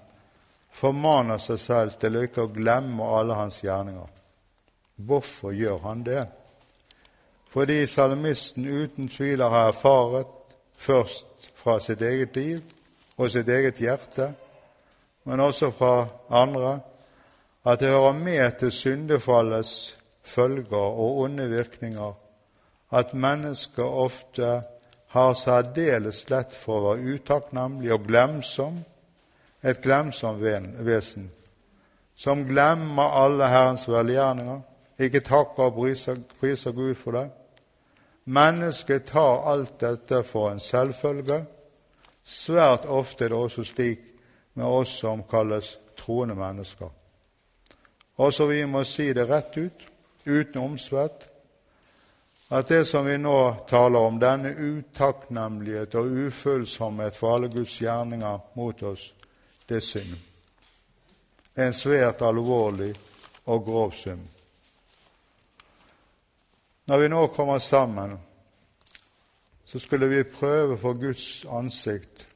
formaner 0.74 1.42
seg 1.42 1.58
selv 1.58 1.98
til 1.98 2.16
å 2.16 2.22
ikke 2.26 2.46
glemme 2.54 3.08
alle 3.18 3.38
hans 3.38 3.58
gjerninger. 3.64 4.06
Hvorfor 4.94 5.54
gjør 5.54 5.80
han 5.88 6.06
det? 6.06 6.22
Fordi 7.54 7.87
salmisten 7.87 8.66
uten 8.66 9.08
tvil 9.08 9.42
har 9.42 9.68
erfaret, 9.68 10.26
først 10.76 11.50
fra 11.54 11.78
sitt 11.80 12.02
eget 12.02 12.37
liv 12.37 12.58
og 13.16 13.30
sitt 13.30 13.49
eget 13.49 13.78
hjerte, 13.78 14.32
men 15.25 15.40
også 15.40 15.70
fra 15.70 16.08
andre, 16.30 16.80
at 17.64 17.80
det 17.80 17.92
hører 17.94 18.12
med 18.12 18.58
til 18.58 18.73
syndefallets 18.73 19.99
følger 20.23 20.76
og 20.76 21.18
onde 21.18 21.49
virkninger 21.49 22.12
at 22.92 23.14
mennesker 23.14 23.84
ofte 23.84 24.62
har 25.14 25.34
særdeles 25.34 26.25
lett 26.30 26.52
for 26.58 26.78
å 26.78 26.88
være 26.88 27.14
utakknemlig 27.14 27.92
og 27.94 28.06
glemsom, 28.08 28.82
et 29.62 29.80
glemsomt 29.82 30.42
vesen, 30.84 31.30
som 32.16 32.44
glemmer 32.49 33.14
alle 33.23 33.49
Herrens 33.49 33.87
velgjerninger, 33.88 34.61
ikke 34.99 35.23
takker 35.26 35.70
og 35.70 35.78
priser 36.40 36.75
Gud 36.75 36.94
for 36.99 37.18
det. 37.18 37.28
Mennesket 38.25 39.07
tar 39.07 39.43
alt 39.52 39.81
dette 39.81 40.23
for 40.25 40.50
en 40.50 40.61
selvfølge. 40.61 41.45
Svært 42.25 42.87
ofte 42.88 43.25
er 43.25 43.28
det 43.28 43.38
også 43.38 43.64
slik 43.64 44.00
med 44.54 44.66
oss 44.66 44.99
som 45.00 45.23
kalles 45.31 45.78
troende 45.97 46.35
mennesker. 46.35 46.88
Også 48.16 48.47
vi 48.47 48.64
må 48.64 48.85
si 48.85 49.12
det 49.12 49.28
rett 49.28 49.57
ut, 49.59 49.87
uten 50.26 50.61
omsvett, 50.62 51.28
at 52.49 52.69
det 52.69 52.85
som 52.87 53.07
vi 53.07 53.16
nå 53.19 53.54
taler 53.69 53.99
om, 53.99 54.19
denne 54.21 54.52
utakknemlighet 54.54 55.95
og 55.99 56.12
ufølsomhet 56.26 57.16
for 57.16 57.35
alle 57.35 57.49
Guds 57.49 57.78
gjerninger 57.81 58.38
mot 58.54 58.83
oss, 58.83 59.14
det 59.69 59.76
er 59.76 59.81
synd. 59.81 60.14
Det 61.54 61.62
er 61.62 61.66
en 61.66 61.76
svært 61.76 62.23
alvorlig 62.23 62.93
og 63.47 63.64
grov 63.64 63.93
synd. 63.93 64.23
Når 66.86 66.98
vi 66.98 67.08
nå 67.08 67.26
kommer 67.26 67.58
sammen, 67.58 68.18
så 69.64 69.78
skulle 69.78 70.08
vi 70.08 70.22
prøve 70.22 70.78
for 70.78 70.92
Guds 71.00 71.44
ansikt 71.44 72.28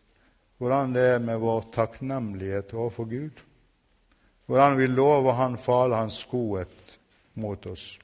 hvordan 0.58 0.94
det 0.94 1.02
er 1.06 1.20
med 1.22 1.38
vår 1.38 1.68
takknemlighet 1.72 2.74
overfor 2.74 3.04
Gud 3.04 3.44
hvordan 4.48 4.78
vi 4.78 4.86
lover 4.86 5.32
Han 5.32 5.58
for 5.58 5.84
all 5.84 5.92
Hans 5.92 6.24
godhet 6.24 6.98
mot 7.34 7.66
oss. 7.66 7.98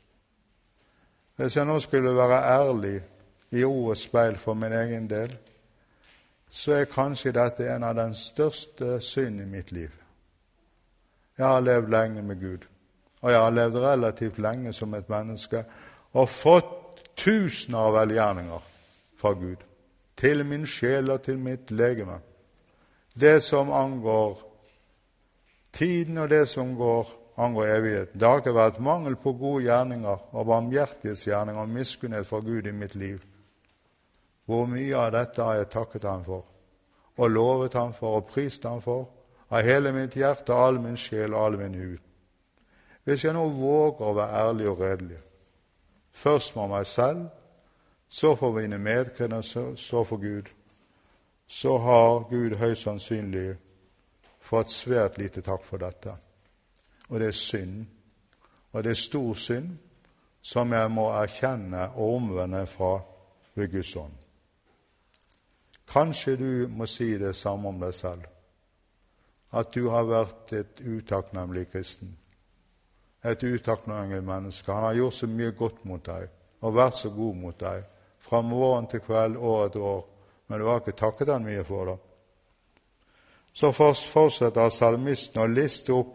Hvis 1.37 1.57
jeg 1.57 1.65
nå 1.67 1.79
skulle 1.81 2.17
være 2.17 2.43
ærlig 2.61 3.01
i 3.51 3.65
ordets 3.65 4.03
speil 4.03 4.37
for 4.37 4.55
min 4.55 4.73
egen 4.73 5.11
del, 5.11 5.37
så 6.51 6.73
er 6.73 6.85
kanskje 6.85 7.33
dette 7.33 7.71
en 7.75 7.83
av 7.83 7.95
den 7.97 8.15
største 8.15 9.01
synd 9.01 9.41
i 9.41 9.45
mitt 9.45 9.73
liv. 9.73 9.91
Jeg 11.39 11.47
har 11.47 11.61
levd 11.61 11.89
lenge 11.91 12.23
med 12.23 12.41
Gud, 12.41 12.69
og 13.21 13.31
jeg 13.31 13.41
har 13.41 13.51
levd 13.51 13.79
relativt 13.79 14.39
lenge 14.39 14.73
som 14.73 14.95
et 14.95 15.09
menneske 15.09 15.65
og 16.15 16.29
fått 16.31 17.03
tusener 17.19 17.79
av 17.79 17.95
velgjerninger 17.99 18.71
fra 19.19 19.35
Gud, 19.35 19.61
til 20.17 20.45
min 20.47 20.67
sjel 20.67 21.11
og 21.11 21.23
til 21.27 21.39
mitt 21.39 21.71
legeme. 21.71 22.21
det 23.15 23.43
som 23.43 23.71
angår 23.71 24.39
tiden 25.73 26.19
og 26.19 26.31
det 26.31 26.49
som 26.49 26.75
går, 26.77 27.07
angår 27.37 27.67
evigheten. 27.67 28.21
Det 28.21 28.29
har 28.29 28.37
ikke 28.39 28.55
vært 28.55 28.81
mangel 28.81 29.17
på 29.17 29.33
gode 29.33 29.65
gjerninger 29.65 30.19
og 30.33 30.47
barmhjertighetsgjerninger 30.47 31.63
og 31.63 31.69
miskunnhet 31.69 32.27
fra 32.27 32.41
Gud 32.41 32.67
i 32.67 32.73
mitt 32.73 32.95
liv. 32.95 33.23
Hvor 34.47 34.67
mye 34.67 34.97
av 34.97 35.13
dette 35.13 35.43
har 35.43 35.55
jeg 35.55 35.71
takket 35.73 36.05
ham 36.05 36.25
for, 36.25 36.45
og 37.17 37.31
lovet 37.31 37.75
ham 37.75 37.93
for, 37.93 38.17
og 38.17 38.27
prist 38.27 38.65
ham 38.65 38.83
for, 38.83 39.09
av 39.51 39.63
hele 39.63 39.93
mitt 39.93 40.15
hjerte, 40.15 40.55
all 40.55 40.81
min 40.81 40.97
sjel 40.97 41.35
og 41.35 41.45
all 41.45 41.59
min 41.59 41.75
hud? 41.75 41.99
Hvis 43.05 43.25
jeg 43.25 43.35
nå 43.35 43.49
våger 43.49 44.05
å 44.05 44.15
være 44.17 44.43
ærlig 44.49 44.69
og 44.69 44.81
redelig, 44.81 45.19
først 46.15 46.53
for 46.53 46.71
meg 46.71 46.87
selv, 46.87 47.27
så 48.09 48.35
for 48.37 48.53
mine 48.53 48.79
medkvinner, 48.79 49.41
så 49.77 50.05
for 50.05 50.17
Gud, 50.17 50.51
så 51.47 51.79
har 51.79 52.29
Gud 52.31 52.57
høyst 52.57 52.87
sannsynlig 52.87 53.57
fått 54.41 54.71
svært 54.71 55.19
lite 55.19 55.43
takk 55.43 55.65
for 55.65 55.83
dette. 55.83 56.15
Og 57.09 57.21
det 57.21 57.27
er 57.27 57.39
synd. 57.39 57.87
Og 58.73 58.85
det 58.85 58.91
er 58.91 59.01
stor 59.01 59.35
synd 59.35 59.77
som 60.45 60.73
jeg 60.73 60.91
må 60.91 61.09
erkjenne 61.17 61.89
og 61.95 62.17
omvende 62.17 62.67
fra 62.67 62.99
ved 63.55 63.71
Guds 63.73 63.97
ånd. 63.97 64.13
Kanskje 65.89 66.37
du 66.37 66.69
må 66.69 66.87
si 66.87 67.15
det 67.19 67.37
samme 67.37 67.69
om 67.69 67.81
deg 67.81 67.95
selv, 67.95 68.25
at 69.55 69.75
du 69.75 69.89
har 69.89 70.09
vært 70.09 70.53
et 70.53 70.81
utakknemlig 70.81 71.69
kristen, 71.73 72.17
et 73.25 73.43
utakknemlig 73.43 74.23
menneske. 74.25 74.73
Han 74.73 74.83
har 74.83 74.95
gjort 74.95 75.15
så 75.15 75.27
mye 75.27 75.51
godt 75.51 75.85
mot 75.85 76.05
deg 76.05 76.29
og 76.65 76.75
vært 76.77 76.97
så 76.97 77.11
god 77.13 77.37
mot 77.37 77.61
deg 77.61 77.85
fra 78.25 78.41
morgen 78.41 78.87
til 78.89 79.03
kveld, 79.05 79.37
år 79.37 79.67
etter 79.67 79.81
år, 79.85 80.05
men 80.49 80.61
du 80.61 80.67
har 80.69 80.81
ikke 80.81 80.97
takket 80.97 81.29
han 81.29 81.45
mye 81.45 81.65
for 81.65 81.91
det. 81.91 81.97
Så 83.55 83.71
fortsetter 83.73 84.69
salmisten 84.73 85.43
å 85.43 85.51
liste 85.51 85.93
opp 85.93 86.15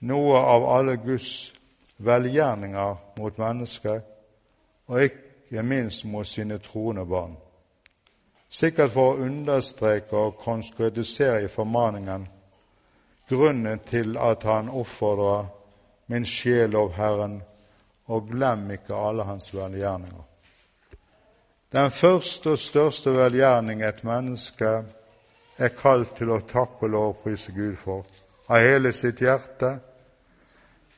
noe 0.00 0.38
av 0.38 0.66
alle 0.74 0.96
Guds 1.00 1.52
velgjerninger 1.98 2.96
mot 3.18 3.38
mennesket, 3.38 4.02
og 4.88 5.04
ikke 5.04 5.62
minst 5.62 6.04
mot 6.04 6.26
sine 6.26 6.58
troende 6.58 7.06
barn. 7.06 7.36
Sikkert 8.50 8.92
for 8.92 9.14
å 9.14 9.24
understreke 9.26 10.16
og 10.16 10.38
konkretisere 10.42 11.44
i 11.44 11.52
formaningen 11.52 12.26
grunnen 13.28 13.80
til 13.86 14.16
at 14.16 14.42
han 14.48 14.70
oppfordrer 14.72 15.48
min 16.08 16.26
sjel 16.26 16.76
av 16.76 16.94
Herren, 16.96 17.40
og 18.08 18.30
glem 18.30 18.70
ikke 18.72 18.96
alle 18.96 19.26
hans 19.28 19.50
velgjerninger. 19.52 20.24
Den 21.72 21.90
første 21.92 22.54
og 22.54 22.62
største 22.62 23.12
velgjerning 23.12 23.82
et 23.84 24.00
menneske 24.08 24.70
er 25.58 25.74
kalt 25.76 26.14
til 26.16 26.32
å 26.32 26.40
takke 26.48 26.86
og 26.86 26.94
lovprise 26.94 27.52
Gud 27.52 27.76
for 27.82 28.06
av 28.48 28.64
hele 28.64 28.94
sitt 28.96 29.20
hjerte, 29.20 29.74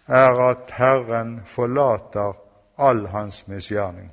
er 0.07 0.41
at 0.47 0.71
Herren 0.79 1.41
forlater 1.47 2.39
all 2.79 3.07
hans 3.11 3.43
misgjerning. 3.51 4.11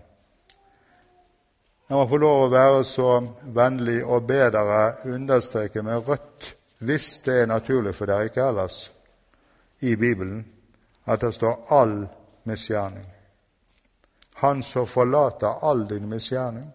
La 1.87 2.01
meg 2.01 2.09
få 2.11 2.17
lov 2.19 2.41
å 2.47 2.51
være 2.51 2.83
så 2.83 3.11
vennlig 3.55 4.01
og 4.03 4.25
be 4.27 4.41
dere 4.51 4.81
understreke 5.07 5.85
med 5.85 6.09
rødt, 6.09 6.53
hvis 6.83 7.13
det 7.25 7.43
er 7.43 7.49
naturlig 7.53 7.93
for 7.95 8.09
dere, 8.09 8.27
ikke 8.27 8.49
ellers, 8.49 8.81
i 9.85 9.95
Bibelen, 9.95 10.41
at 11.07 11.21
det 11.21 11.33
står 11.33 11.65
'all 11.69 12.07
misgjerning' 12.45 13.17
han 14.37 14.63
som 14.63 14.85
forlater 14.85 15.69
all 15.69 15.87
din 15.87 16.09
misgjerning. 16.09 16.71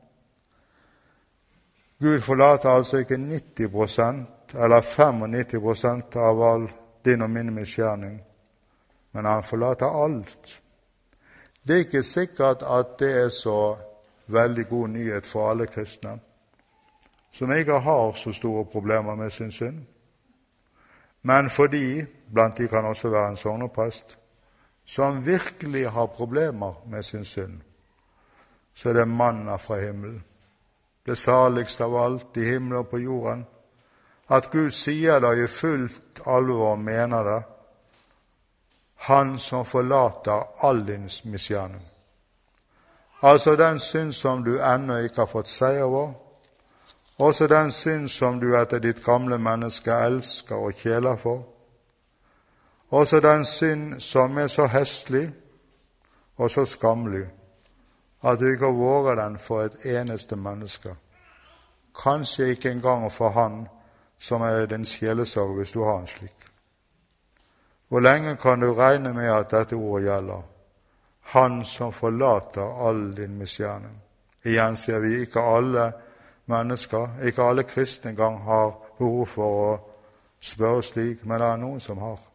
Gud 1.99 2.21
forlater 2.21 2.69
altså 2.69 2.97
ikke 2.97 3.15
90% 3.15 4.25
eller 4.55 4.81
95% 4.81 6.17
av 6.17 6.43
all 6.43 6.71
din 7.05 7.23
og 7.23 7.31
min 7.31 7.55
misgjerning, 7.55 8.23
men 9.13 9.25
han 9.25 9.43
forlater 9.43 10.05
alt. 10.05 10.63
Det 11.63 11.75
er 11.75 11.79
ikke 11.79 12.03
sikkert 12.03 12.63
at 12.63 12.99
det 12.99 13.13
er 13.25 13.29
så 13.29 13.77
veldig 14.27 14.69
god 14.69 14.89
nyhet 14.89 15.27
for 15.27 15.51
alle 15.51 15.67
kristne, 15.67 16.19
som 17.33 17.53
ikke 17.53 17.79
har 17.79 18.13
så 18.13 18.33
store 18.33 18.65
problemer 18.65 19.15
med 19.15 19.31
sin 19.31 19.51
synd. 19.51 19.79
Men 21.23 21.51
fordi 21.51 22.05
blant 22.35 22.59
de 22.59 22.69
kan 22.69 22.85
også 22.85 23.09
være 23.09 23.29
en 23.29 23.37
sogneprest, 23.37 24.19
som 24.85 25.25
virkelig 25.25 25.87
har 25.91 26.07
problemer 26.07 26.75
med 26.87 27.05
sin 27.05 27.25
synd, 27.25 27.61
så 28.75 28.89
er 28.89 28.93
det 28.93 29.09
manna 29.09 29.59
fra 29.59 29.81
himmelen. 29.81 30.25
Det 31.07 31.17
saligste 31.19 31.85
av 31.85 31.97
alt 31.97 32.37
i 32.37 32.45
himmelen 32.45 32.79
og 32.79 32.89
på 32.89 32.99
jorden. 32.99 33.47
At 34.29 34.51
Gud 34.51 34.71
sier 34.71 35.21
det 35.21 35.33
i 35.39 35.47
fullt 35.47 36.23
alvor 36.27 36.73
og 36.73 36.79
mener 36.79 37.25
det. 37.25 37.43
Han 38.97 39.39
som 39.39 39.65
forlater 39.65 40.65
all 40.65 40.87
din 40.87 41.09
misgjerning. 41.25 41.83
Altså 43.23 43.57
den 43.57 43.79
synd 43.79 44.13
som 44.13 44.45
du 44.45 44.59
ennå 44.59 44.97
ikke 44.97 45.21
har 45.23 45.31
fått 45.31 45.49
seier 45.49 45.85
over, 45.85 46.13
også 47.19 47.47
den 47.47 47.71
synd 47.71 48.09
som 48.09 48.41
du 48.41 48.57
etter 48.59 48.79
ditt 48.83 49.05
gamle 49.05 49.39
menneske 49.39 49.95
elsker 49.95 50.57
og 50.57 50.75
kjeler 50.75 51.17
for, 51.17 51.45
også 52.93 53.21
den 53.21 53.45
synd 53.45 54.01
som 54.01 54.39
er 54.39 54.47
så 54.47 54.67
hestlig 54.67 55.31
og 56.37 56.51
så 56.51 56.65
skammelig 56.65 57.27
at 58.23 58.41
du 58.41 58.47
ikke 58.47 58.67
våger 58.67 59.15
den 59.15 59.39
for 59.39 59.63
et 59.63 59.87
eneste 59.87 60.37
menneske. 60.37 60.95
Kanskje 62.03 62.49
ikke 62.49 62.71
engang 62.71 63.13
for 63.13 63.29
han 63.29 63.67
som 64.19 64.43
er 64.43 64.67
din 64.67 64.85
sjelesorg, 64.85 65.57
hvis 65.57 65.73
du 65.73 65.85
har 65.85 65.99
en 65.99 66.07
slik. 66.07 66.47
Hvor 67.89 68.01
lenge 68.01 68.37
kan 68.37 68.61
du 68.61 68.75
regne 68.75 69.13
med 69.15 69.33
at 69.33 69.51
dette 69.51 69.75
ordet 69.75 70.07
gjelder? 70.07 70.43
Han 71.21 71.65
som 71.65 71.93
forlater 71.93 72.89
all 72.89 73.17
din 73.17 73.39
misgjerning. 73.39 74.03
Igjen 74.45 74.77
sier 74.77 74.99
vi 74.99 75.21
ikke 75.21 75.41
alle 75.41 75.93
mennesker, 76.47 77.09
ikke 77.23 77.43
alle 77.43 77.63
kristne 77.63 78.11
engang 78.11 78.39
har 78.45 78.73
behov 78.99 79.27
for 79.27 79.65
å 79.65 79.79
spørre 80.41 80.83
slik, 80.83 81.25
men 81.25 81.41
det 81.41 81.49
er 81.49 81.57
noen 81.57 81.81
som 81.81 81.99
har. 81.99 82.32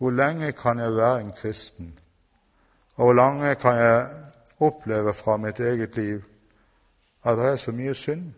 Hvor 0.00 0.10
lenge 0.10 0.52
kan 0.52 0.78
jeg 0.78 0.96
være 0.96 1.20
en 1.20 1.32
kristen? 1.32 1.98
Og 2.96 3.04
hvor 3.04 3.12
lenge 3.12 3.54
kan 3.54 3.76
jeg 3.76 4.08
oppleve 4.60 5.14
fra 5.14 5.36
mitt 5.36 5.60
eget 5.60 5.96
liv 5.96 6.22
at 7.24 7.36
det 7.38 7.46
er 7.46 7.56
så 7.56 7.72
mye 7.72 7.94
synd? 7.94 8.32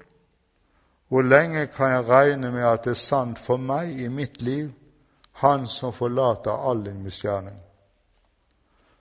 Hvor 1.08 1.22
lenge 1.22 1.66
kan 1.66 1.90
jeg 1.90 2.08
regne 2.08 2.50
med 2.50 2.62
at 2.62 2.84
det 2.84 2.90
er 2.90 2.94
sant 2.94 3.38
for 3.38 3.56
meg 3.56 4.00
i 4.00 4.08
mitt 4.08 4.42
liv, 4.42 4.70
Han 5.32 5.66
som 5.66 5.92
forlater 5.92 6.70
all 6.70 6.84
din 6.84 7.02
misgjerning? 7.02 7.56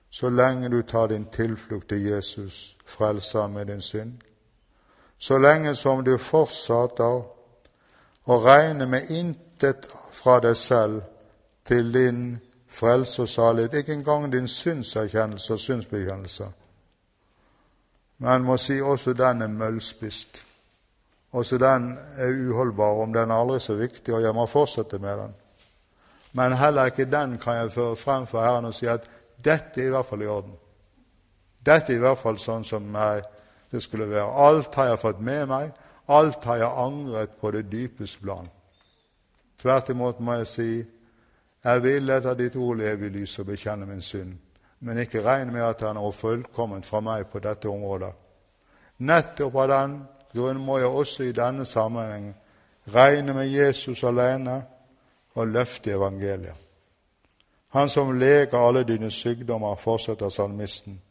Så 0.10 0.30
lenge 0.30 0.70
du 0.70 0.82
tar 0.82 1.08
din 1.08 1.26
tilflukt 1.26 1.90
til 1.90 2.06
Jesus, 2.06 2.78
frelser 2.86 3.48
med 3.48 3.66
din 3.66 3.82
synd. 3.82 4.14
Så 5.18 5.38
lenge 5.38 5.76
som 5.76 6.04
du 6.06 6.18
fortsetter 6.18 7.24
å 8.26 8.38
regne 8.46 8.86
med 8.86 9.10
intet 9.10 9.86
fra 10.12 10.40
deg 10.40 10.58
selv 10.58 11.02
til 11.66 11.94
din 11.94 12.40
frelse 12.72 13.22
og 13.22 13.30
salighet, 13.30 13.74
ikke 13.74 13.94
engang 13.94 14.32
din 14.32 14.48
synserkjennelse 14.48 15.54
og 15.54 15.60
synsbekjennelse. 15.60 16.48
Men 18.18 18.44
må 18.44 18.58
si 18.58 18.82
også 18.82 19.14
den 19.14 19.42
er 19.42 19.48
møllspist. 19.48 20.46
Også 21.32 21.58
den 21.58 21.98
er 22.18 22.50
uholdbar, 22.50 23.02
om 23.04 23.14
den 23.14 23.32
er 23.32 23.36
aldri 23.36 23.60
så 23.60 23.76
viktig, 23.76 24.14
og 24.14 24.22
jeg 24.22 24.34
må 24.36 24.46
fortsette 24.46 25.00
med 25.00 25.18
den. 25.18 25.36
Men 26.34 26.54
heller 26.54 26.86
ikke 26.86 27.06
den 27.06 27.38
kan 27.38 27.56
jeg 27.56 27.72
føre 27.72 27.96
frem 27.96 28.28
for 28.28 28.44
Herren 28.44 28.66
og 28.66 28.74
si 28.74 28.86
at 28.86 29.10
dette 29.44 29.82
er 29.82 29.86
i 29.86 29.90
hvert 29.90 30.06
fall 30.06 30.22
i 30.22 30.28
orden. 30.28 30.54
Dette 31.66 31.94
er 31.94 31.98
i 31.98 32.04
hvert 32.04 32.18
fall 32.18 32.40
sånn 32.40 32.64
som 32.64 32.96
jeg, 32.96 33.24
det 33.72 33.84
skulle 33.84 34.10
være. 34.10 34.32
Alt 34.48 34.76
har 34.76 34.92
jeg 34.92 35.00
fått 35.00 35.20
med 35.20 35.46
meg. 35.48 35.72
Alt 36.08 36.44
har 36.44 36.58
jeg 36.58 36.78
angret 36.86 37.36
på 37.42 37.52
det 37.52 37.66
dypeste 37.72 38.22
plan. 38.22 38.48
Tvert 39.62 39.90
imot 39.90 40.20
må 40.20 40.40
jeg 40.40 40.48
si 40.48 40.70
jeg 41.64 41.84
vil 41.84 42.10
etter 42.10 42.34
ditt 42.34 42.56
ord 42.56 42.78
leve 42.78 43.06
i 43.06 43.14
lys 43.14 43.40
og 43.40 43.46
bekjenne 43.52 43.86
min 43.86 44.02
synd, 44.02 44.34
men 44.80 44.98
ikke 44.98 45.22
regne 45.22 45.52
med 45.52 45.62
at 45.62 45.84
han 45.86 45.98
er 45.98 46.12
fullkomment 46.12 46.86
fra 46.86 47.02
meg 47.06 47.28
på 47.30 47.40
dette 47.40 47.70
området. 47.70 48.12
Nettopp 48.98 49.56
av 49.56 49.70
den 49.70 50.00
grunn 50.34 50.62
må 50.62 50.80
jeg 50.80 50.88
også 50.88 51.24
i 51.24 51.36
denne 51.38 51.66
sammenheng 51.66 52.32
regne 52.94 53.34
med 53.34 53.50
Jesus 53.50 54.04
alene 54.04 54.62
og 55.36 55.48
løfte 55.48 55.94
evangeliet. 55.94 56.58
Han 57.72 57.90
som 57.90 58.20
leger 58.20 58.58
alle 58.58 58.84
dine 58.84 59.12
sykdommer, 59.12 59.76
fortsetter 59.76 60.30
salmisten. 60.30 61.02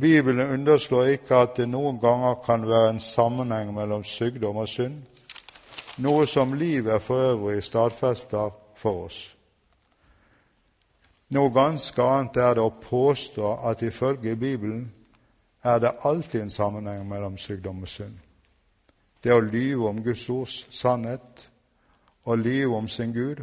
Bibelen 0.00 0.50
underslår 0.50 1.04
ikke 1.04 1.36
at 1.36 1.56
det 1.56 1.68
noen 1.70 2.00
ganger 2.02 2.40
kan 2.46 2.66
være 2.66 2.90
en 2.90 3.00
sammenheng 3.00 3.70
mellom 3.74 4.04
sykdom 4.04 4.56
og 4.56 4.68
synd, 4.68 4.96
noe 6.02 6.26
som 6.26 6.56
livet 6.58 7.02
for 7.02 7.30
øvrig 7.30 7.62
stadfester 7.62 8.50
for 8.76 9.06
oss. 9.06 9.36
Noe 11.34 11.50
ganske 11.50 12.02
annet 12.02 12.36
er 12.38 12.54
det 12.54 12.62
å 12.62 12.70
påstå 12.70 13.56
at 13.66 13.82
ifølge 13.82 14.36
Bibelen 14.36 14.92
er 15.66 15.80
det 15.82 15.96
alltid 16.06 16.40
en 16.42 16.50
sammenheng 16.50 17.08
mellom 17.08 17.38
sykdom 17.38 17.82
og 17.82 17.88
synd. 17.88 18.18
det 19.24 19.32
å 19.34 19.40
lyve 19.40 19.88
om 19.88 20.02
Guds 20.02 20.28
ords 20.30 20.66
sannhet 20.70 21.48
og 22.24 22.38
lyve 22.38 22.76
om 22.76 22.88
sin 22.88 23.12
Gud. 23.12 23.40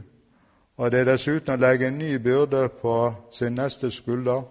Og 0.77 0.91
det 0.91 0.99
er 0.99 1.09
dessuten 1.11 1.57
å 1.57 1.59
legge 1.59 1.87
en 1.87 1.97
ny 1.97 2.17
byrde 2.17 2.69
på 2.79 2.95
sin 3.31 3.55
neste 3.55 3.91
skulder, 3.91 4.43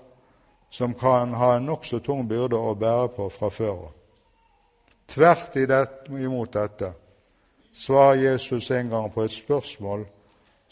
som 0.70 0.94
kan 0.94 1.32
ha 1.34 1.54
en 1.56 1.66
nokså 1.66 2.02
tung 2.04 2.28
byrde 2.28 2.56
å 2.56 2.74
bære 2.74 3.08
på 3.16 3.28
fra 3.32 3.48
før 3.50 3.72
av. 3.72 3.94
Tvert 5.08 5.56
imot 5.56 6.52
dette 6.52 6.92
svarer 7.72 8.20
Jesus 8.20 8.70
en 8.70 8.88
gang 8.88 9.10
på 9.12 9.24
et 9.24 9.32
spørsmål 9.32 10.04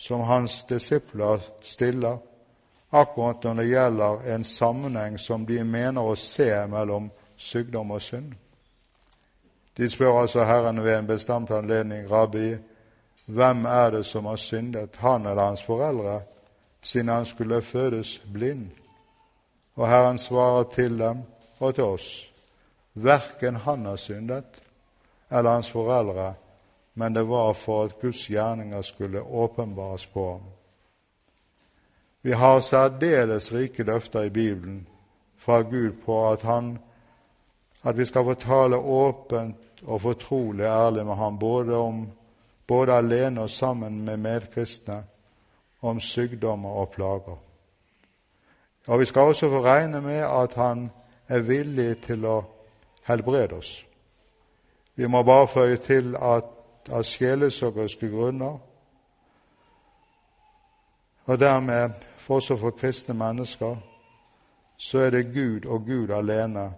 som 0.00 0.20
hans 0.20 0.64
disipler 0.64 1.40
stiller, 1.62 2.18
akkurat 2.90 3.44
når 3.44 3.54
det 3.54 3.66
gjelder 3.68 4.22
en 4.34 4.44
sammenheng 4.44 5.18
som 5.18 5.44
de 5.46 5.58
mener 5.64 6.00
å 6.00 6.16
se 6.16 6.48
mellom 6.72 7.10
sykdom 7.36 7.92
og 7.92 8.00
synd. 8.00 8.32
De 9.76 9.88
spør 9.88 10.22
altså 10.22 10.46
Herren 10.48 10.80
ved 10.84 10.96
en 10.98 11.10
bestemt 11.10 11.52
anledning, 11.52 12.08
Rabbi, 12.10 12.56
hvem 13.26 13.64
er 13.68 13.90
det 13.90 14.06
som 14.06 14.24
har 14.26 14.40
syndet, 14.40 14.96
han 14.96 15.26
eller 15.26 15.42
hans 15.42 15.62
foreldre, 15.62 16.22
siden 16.82 17.08
han 17.08 17.28
skulle 17.28 17.62
fødes 17.62 18.18
blind? 18.32 18.70
Og 19.76 19.88
Herren 19.88 20.18
svarer 20.18 20.64
til 20.74 20.98
dem 20.98 21.22
og 21.58 21.74
til 21.74 21.84
oss, 21.84 22.30
verken 22.94 23.56
han 23.56 23.84
har 23.84 23.96
syndet 23.96 24.62
eller 25.30 25.50
hans 25.50 25.70
foreldre, 25.70 26.34
men 26.94 27.14
det 27.14 27.22
var 27.29 27.53
for 27.53 27.85
at 27.85 28.00
Guds 28.00 28.26
gjerninger 28.29 28.83
skulle 28.83 29.22
åpenbares 29.22 30.07
på 30.07 30.33
ham. 30.33 30.42
Vi 32.22 32.33
har 32.33 32.61
særdeles 32.61 33.53
rike 33.53 33.83
løfter 33.83 34.22
i 34.22 34.31
Bibelen 34.31 34.87
fra 35.37 35.62
Gud 35.62 35.92
på 36.05 36.31
at, 36.31 36.42
han, 36.42 36.79
at 37.85 37.98
vi 37.98 38.05
skal 38.05 38.24
få 38.24 38.35
tale 38.35 38.76
åpent 38.76 39.57
og 39.87 40.00
fortrolig 40.00 40.64
ærlig 40.64 41.07
med 41.07 41.14
ham, 41.14 41.38
både, 41.38 41.76
om, 41.76 42.09
både 42.66 42.92
alene 42.92 43.40
og 43.40 43.50
sammen 43.50 44.05
med 44.05 44.16
medkristne, 44.16 45.05
om 45.83 46.00
sykdommer 46.00 46.70
og 46.70 46.90
plager. 46.90 47.37
Og 48.88 48.98
Vi 49.00 49.05
skal 49.05 49.22
også 49.22 49.48
få 49.48 49.64
regne 49.64 50.00
med 50.00 50.20
at 50.20 50.55
han 50.55 50.90
er 51.29 51.38
villig 51.38 52.03
til 52.03 52.24
å 52.24 52.42
helbrede 53.03 53.55
oss. 53.55 53.87
Vi 54.94 55.07
må 55.07 55.22
bare 55.22 55.48
føye 55.48 55.76
til 55.76 56.16
at 56.16 56.44
av 56.88 57.04
sjelesorgerske 57.04 58.08
grunner, 58.08 58.58
og 61.26 61.40
dermed 61.40 61.90
for 62.16 62.34
også 62.34 62.56
for 62.56 62.70
kristne 62.70 63.14
mennesker, 63.14 63.76
så 64.76 64.98
er 64.98 65.10
det 65.10 65.34
Gud 65.34 65.66
og 65.66 65.86
Gud 65.86 66.10
alene 66.10 66.70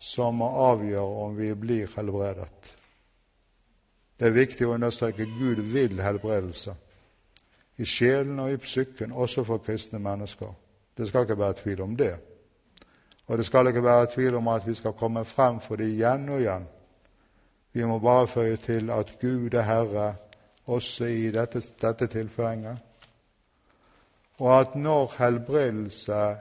som 0.00 0.34
må 0.34 0.46
avgjøre 0.46 1.24
om 1.24 1.36
vi 1.36 1.54
blir 1.54 1.90
helbredet. 1.96 2.76
Det 4.18 4.26
er 4.28 4.36
viktig 4.36 4.66
å 4.66 4.74
understreke 4.76 5.26
Gud 5.38 5.62
vil 5.72 6.00
helbredelse. 6.02 6.74
I 7.76 7.84
sjelen 7.84 8.38
og 8.38 8.52
i 8.52 8.56
psyken, 8.56 9.12
også 9.12 9.44
for 9.44 9.58
kristne 9.58 9.98
mennesker. 9.98 10.52
Det 10.96 11.08
skal 11.08 11.26
ikke 11.26 11.38
være 11.38 11.58
tvil 11.62 11.80
om 11.82 11.96
det. 11.96 12.14
Og 13.26 13.38
det 13.38 13.46
skal 13.46 13.66
ikke 13.66 13.84
være 13.84 14.10
tvil 14.14 14.34
om 14.34 14.48
at 14.48 14.66
vi 14.66 14.74
skal 14.74 14.92
komme 14.92 15.24
frem 15.24 15.60
for 15.60 15.76
det 15.76 15.88
igjen 15.90 16.28
og 16.28 16.40
igjen 16.40 16.68
vi 17.72 17.84
må 17.86 17.98
bare 17.98 18.26
føye 18.28 18.56
til 18.56 18.90
at 18.90 19.14
Gud 19.20 19.54
er 19.54 19.62
Herre 19.62 20.14
også 20.66 21.04
i 21.04 21.30
dette, 21.30 21.62
dette 21.82 22.06
tilfellet, 22.06 22.78
og 24.38 24.60
at 24.60 24.74
når 24.74 25.14
helbredelse 25.18 26.36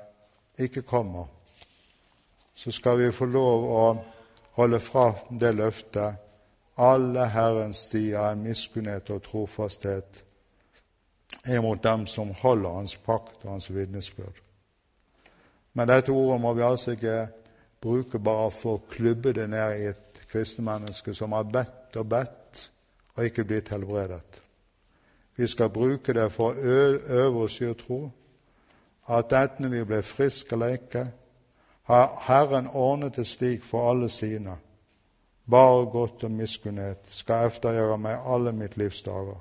ikke 0.57 0.81
kommer, 0.81 1.25
så 2.55 2.71
skal 2.71 2.99
vi 2.99 3.11
få 3.11 3.25
lov 3.25 3.69
å 3.71 3.85
holde 4.57 4.79
fra 4.79 5.11
det 5.39 5.55
løftet 5.55 6.19
alle 6.81 7.25
Herrens 7.29 7.85
stier 7.87 8.19
er 8.31 8.39
miskunnhet 8.39 9.09
og 9.13 9.23
trofasthet 9.25 10.23
imot 11.51 11.83
dem 11.83 12.07
som 12.07 12.31
holder 12.41 12.77
Hans 12.79 12.95
pakt 12.95 13.43
og 13.43 13.51
Hans 13.51 13.69
vitnesbyrd. 13.73 14.39
Men 15.73 15.87
dette 15.87 16.11
ordet 16.11 16.41
må 16.41 16.53
vi 16.53 16.63
altså 16.65 16.95
ikke 16.95 17.27
bruke 17.81 18.19
bare 18.19 18.49
for 18.51 18.77
å 18.79 18.85
klubbe 18.89 19.33
det 19.33 19.49
ned 19.49 19.77
i 19.77 19.89
et 19.91 20.10
kristne 20.31 20.65
mennesker 20.65 21.13
som 21.13 21.31
har 21.35 21.43
bedt 21.43 21.97
og 21.99 22.09
bedt 22.09 22.71
og 23.15 23.25
ikke 23.25 23.43
blitt 23.43 23.69
helbredet. 23.69 24.41
Vi 25.35 25.47
skal 25.47 25.69
bruke 25.69 26.13
det 26.13 26.31
for 26.31 26.51
å 26.51 26.73
øve 27.21 27.45
oss 27.45 27.59
i 27.61 27.69
å 27.69 27.77
tro 27.77 28.01
at 29.11 29.33
enten 29.33 29.71
vi 29.71 29.83
blir 29.83 30.05
friske 30.05 30.55
eller 30.55 30.77
ikke, 30.77 31.05
har 31.89 32.11
Herren 32.27 32.67
ordnet 32.67 33.15
det 33.15 33.25
slik 33.27 33.63
for 33.63 33.89
alle 33.89 34.09
sine. 34.09 34.55
Bare 35.51 35.85
godt 35.91 36.23
og 36.23 36.31
miskunnhet 36.31 37.09
skal 37.11 37.49
eftergjøre 37.49 37.97
meg 37.97 38.21
alle 38.25 38.53
mitt 38.55 38.77
livs 38.77 39.01
dager. 39.03 39.39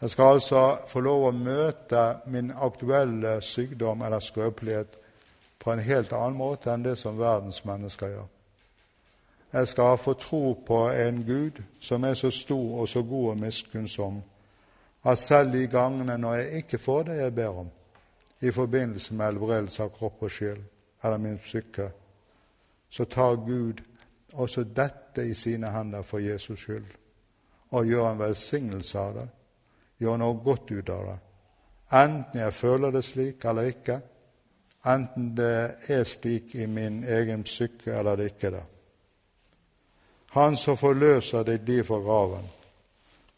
Jeg 0.00 0.10
skal 0.10 0.24
altså 0.24 0.64
få 0.88 1.00
lov 1.04 1.26
å 1.28 1.36
møte 1.36 2.04
min 2.32 2.50
aktuelle 2.50 3.36
sykdom 3.44 4.02
eller 4.02 4.24
skrøpelighet 4.24 4.96
på 5.60 5.72
en 5.72 5.82
helt 5.84 6.12
annen 6.16 6.38
måte 6.40 6.72
enn 6.72 6.86
det 6.86 6.96
som 6.98 7.18
verdens 7.20 7.60
mennesker 7.68 8.14
gjør. 8.14 8.28
Jeg 9.52 9.68
skal 9.68 9.98
få 9.98 10.12
tro 10.12 10.52
på 10.66 10.90
en 10.90 11.24
Gud 11.26 11.62
som 11.80 12.04
er 12.04 12.14
så 12.14 12.30
stor 12.30 12.80
og 12.80 12.88
så 12.88 13.02
god 13.02 13.30
og 13.30 13.38
miskunnsom 13.38 14.22
at 15.04 15.18
selv 15.18 15.52
de 15.52 15.66
gangene 15.66 16.18
når 16.18 16.34
jeg 16.34 16.52
ikke 16.52 16.78
får 16.78 17.02
det 17.02 17.16
jeg 17.16 17.34
ber 17.34 17.58
om, 17.58 17.70
i 18.40 18.50
forbindelse 18.50 19.14
med 19.14 19.26
helbredelse 19.26 19.82
av 19.82 19.90
kropp 19.90 20.22
og 20.22 20.30
sjel 20.30 20.60
eller 21.04 21.18
min 21.18 21.38
psyke, 21.38 21.90
så 22.90 23.04
tar 23.04 23.34
Gud 23.46 23.82
også 24.32 24.64
dette 24.64 25.26
i 25.26 25.34
sine 25.34 25.70
hender 25.70 26.02
for 26.02 26.18
Jesus 26.18 26.60
skyld 26.60 26.86
og 27.70 27.86
gjør 27.86 28.10
en 28.10 28.18
velsignelse 28.18 28.98
av 28.98 29.14
det, 29.14 29.28
gjør 29.98 30.16
noe 30.18 30.38
godt 30.44 30.70
ut 30.70 30.88
av 30.90 31.04
det. 31.06 31.18
Enten 31.92 32.40
jeg 32.40 32.54
føler 32.54 32.90
det 32.90 33.04
slik 33.04 33.44
eller 33.44 33.70
ikke, 33.70 34.00
enten 34.86 35.32
det 35.36 35.54
er 35.88 36.04
slik 36.04 36.54
i 36.54 36.66
min 36.66 37.04
egen 37.04 37.42
psyke 37.42 37.94
eller 37.98 38.16
det 38.16 38.30
ikke 38.32 38.46
er 38.46 38.56
det. 38.58 38.66
Han 40.30 40.56
som 40.56 40.76
forløser 40.78 41.42
deg 41.42 41.64
de 41.66 41.80
fra 41.84 41.98
graven, 41.98 42.44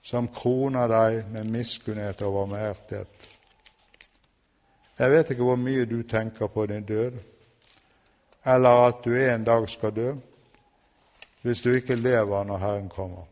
som 0.02 0.28
kroner 0.28 0.90
deg 0.92 1.30
med 1.32 1.48
miskunnhet 1.48 2.20
og 2.22 2.34
barmhjertighet. 2.34 3.28
Jeg 4.98 5.10
vet 5.10 5.30
ikke 5.32 5.46
hvor 5.46 5.56
mye 5.56 5.86
du 5.88 6.02
tenker 6.04 6.52
på 6.52 6.66
din 6.68 6.84
død, 6.84 7.16
eller 8.44 8.86
at 8.90 9.00
du 9.04 9.16
en 9.16 9.44
dag 9.44 9.68
skal 9.68 9.96
dø, 9.96 10.12
hvis 11.42 11.62
du 11.62 11.72
ikke 11.72 11.96
lever 11.96 12.44
når 12.44 12.58
Herren 12.58 12.88
kommer. 12.88 13.24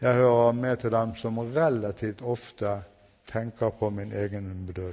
Jeg 0.00 0.14
hører 0.14 0.52
med 0.52 0.76
til 0.76 0.90
dem 0.90 1.16
som 1.16 1.38
relativt 1.38 2.22
ofte 2.22 2.82
tenker 3.26 3.70
på 3.70 3.90
min 3.90 4.12
egen 4.12 4.66
død. 4.76 4.92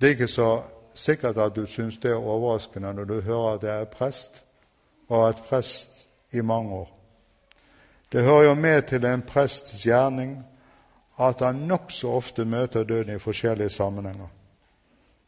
Det 0.00 0.06
er 0.06 0.10
ikke 0.10 0.28
så 0.28 0.62
sikkert 0.94 1.36
at 1.36 1.56
du 1.56 1.66
syns 1.66 1.98
det 1.98 2.10
er 2.10 2.22
overraskende 2.22 2.94
når 2.94 3.04
du 3.04 3.20
hører 3.20 3.54
at 3.54 3.62
jeg 3.62 3.80
er 3.80 3.84
prest 3.84 4.44
og 5.08 5.24
vært 5.24 5.44
prest 5.48 6.06
i 6.32 6.40
mange 6.40 6.74
år. 6.74 6.88
Det 8.12 8.24
hører 8.24 8.42
jo 8.42 8.54
med 8.54 8.82
til 8.88 9.04
en 9.04 9.22
prests 9.22 9.82
gjerning 9.84 10.38
at 11.18 11.40
han 11.44 11.64
nokså 11.68 12.10
ofte 12.16 12.44
møter 12.44 12.84
døden 12.84 13.16
i 13.16 13.20
forskjellige 13.20 13.68
sammenhenger. 13.74 14.28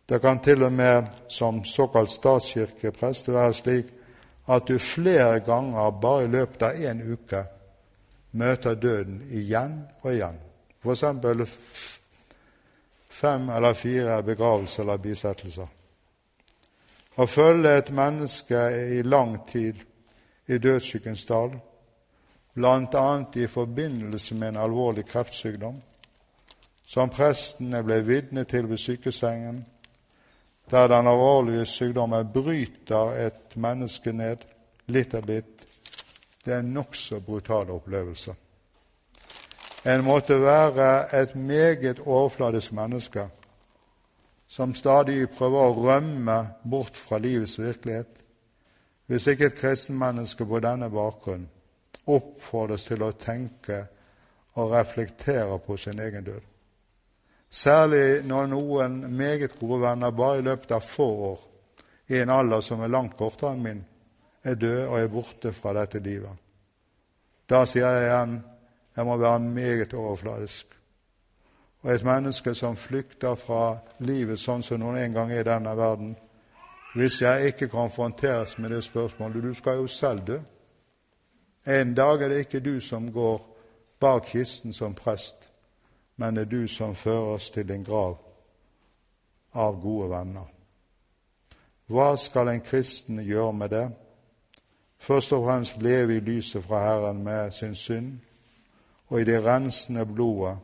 Det 0.08 0.20
kan 0.20 0.38
til 0.42 0.62
og 0.62 0.72
med 0.72 1.06
som 1.28 1.64
såkalt 1.64 2.10
statskirkeprest 2.10 3.28
være 3.28 3.54
slik 3.54 3.92
at 4.48 4.68
du 4.68 4.78
flere 4.78 5.40
ganger 5.40 5.90
bare 5.90 6.24
i 6.24 6.30
løpet 6.30 6.62
av 6.62 6.74
én 6.74 7.02
uke 7.12 7.44
møter 8.32 8.74
døden 8.74 9.22
igjen 9.30 9.84
og 10.02 10.12
igjen. 10.12 10.38
For 10.82 10.92
eksempel 10.92 11.44
fem 13.10 13.50
eller 13.50 13.72
fire 13.72 14.22
begravelser 14.22 14.82
eller 14.82 14.96
bisettelser. 14.96 15.68
Å 17.20 17.26
følge 17.28 17.74
et 17.76 17.90
menneske 17.92 18.60
i 18.96 19.02
lang 19.04 19.34
tid 19.44 19.82
i 20.48 20.56
dødsskyggens 20.56 21.26
dal, 21.28 21.50
bl.a. 22.56 23.08
i 23.36 23.46
forbindelse 23.46 24.34
med 24.40 24.54
en 24.54 24.60
alvorlig 24.62 25.04
kreftsykdom, 25.10 25.74
som 26.86 27.12
prestene 27.12 27.82
ble 27.84 27.98
vitne 28.06 28.46
til 28.48 28.70
ved 28.70 28.80
sykesengen, 28.80 29.58
der 30.70 30.88
den 30.88 31.10
alvorlige 31.10 31.66
sykdommen 31.68 32.30
bryter 32.32 33.12
et 33.26 33.56
menneske 33.56 34.14
ned 34.16 34.46
litt 34.88 35.14
av 35.14 35.28
litt. 35.28 35.66
Det 36.40 36.54
er 36.54 36.62
en 36.64 36.72
nokså 36.72 37.20
brutal 37.20 37.68
opplevelse. 37.74 38.32
En 39.84 40.06
måtte 40.08 40.40
være 40.40 40.88
et 41.20 41.36
meget 41.36 42.00
overfladisk 42.00 42.72
menneske 42.72 43.28
som 44.50 44.74
stadig 44.74 45.28
prøver 45.30 45.62
å 45.62 45.76
rømme 45.78 46.36
bort 46.66 46.98
fra 46.98 47.20
livets 47.22 47.58
virkelighet, 47.60 48.16
hvis 49.06 49.26
ikke 49.30 49.50
et 49.50 49.58
kristenmenneske 49.58 50.46
på 50.46 50.58
denne 50.62 50.90
bakgrunn 50.90 51.46
oppfordres 52.10 52.88
til 52.88 53.04
å 53.06 53.12
tenke 53.14 53.84
og 54.58 54.72
reflektere 54.74 55.58
på 55.62 55.76
sin 55.78 56.00
egen 56.02 56.26
død. 56.26 56.42
Særlig 57.50 58.22
når 58.26 58.50
noen 58.50 58.98
meget 59.16 59.56
gode 59.58 59.80
venner 59.84 60.14
bare 60.14 60.38
i 60.38 60.46
løpet 60.46 60.74
av 60.74 60.86
få 60.86 61.08
år, 61.30 61.40
i 62.10 62.18
en 62.18 62.30
alder 62.34 62.62
som 62.66 62.82
er 62.82 62.90
langt 62.90 63.16
kortere 63.18 63.54
enn 63.54 63.62
min, 63.62 63.82
er 64.42 64.58
død 64.58 64.80
og 64.86 64.96
er 64.98 65.12
borte 65.12 65.52
fra 65.54 65.74
dette 65.78 66.02
livet. 66.02 66.34
Da 67.50 67.62
sier 67.66 67.86
jeg 67.86 68.06
igjen 68.08 68.40
jeg 68.96 69.06
må 69.06 69.16
være 69.16 69.42
meget 69.42 69.94
overfladisk. 69.94 70.79
Og 71.82 71.94
et 71.94 72.04
menneske 72.04 72.54
som 72.54 72.76
flykter 72.76 73.34
fra 73.34 73.78
livet 73.98 74.40
sånn 74.40 74.62
som 74.62 74.80
noen 74.80 74.98
en 75.00 75.14
gang 75.16 75.32
er 75.32 75.40
i 75.40 75.48
denne 75.48 75.76
verden, 75.76 76.16
hvis 76.94 77.20
jeg 77.22 77.46
ikke 77.46 77.68
konfronteres 77.68 78.58
med 78.58 78.70
det 78.70 78.84
spørsmålet 78.84 79.42
Du 79.42 79.54
skal 79.54 79.76
jo 79.76 79.86
selv 79.86 80.26
dø. 80.26 80.38
En 81.66 81.94
dag 81.94 82.22
er 82.22 82.28
det 82.28 82.38
ikke 82.38 82.60
du 82.60 82.80
som 82.80 83.12
går 83.12 83.40
bak 84.00 84.26
kisten 84.26 84.72
som 84.72 84.94
prest, 84.94 85.50
men 86.16 86.34
det 86.34 86.42
er 86.42 86.50
du 86.50 86.66
som 86.66 86.94
føres 86.94 87.50
til 87.50 87.68
din 87.68 87.84
grav 87.84 88.18
av 89.54 89.80
gode 89.82 90.10
venner. 90.10 90.46
Hva 91.86 92.16
skal 92.16 92.48
en 92.48 92.60
kristen 92.60 93.18
gjøre 93.18 93.52
med 93.52 93.68
det? 93.68 93.90
Først 94.98 95.32
og 95.32 95.44
fremst 95.44 95.82
leve 95.82 96.16
i 96.16 96.20
lyset 96.20 96.64
fra 96.64 96.82
Herren 96.84 97.22
med 97.24 97.50
sin 97.50 97.74
synd 97.74 98.18
og 99.08 99.20
i 99.20 99.24
det 99.24 99.44
rensende 99.44 100.06
blodet 100.06 100.56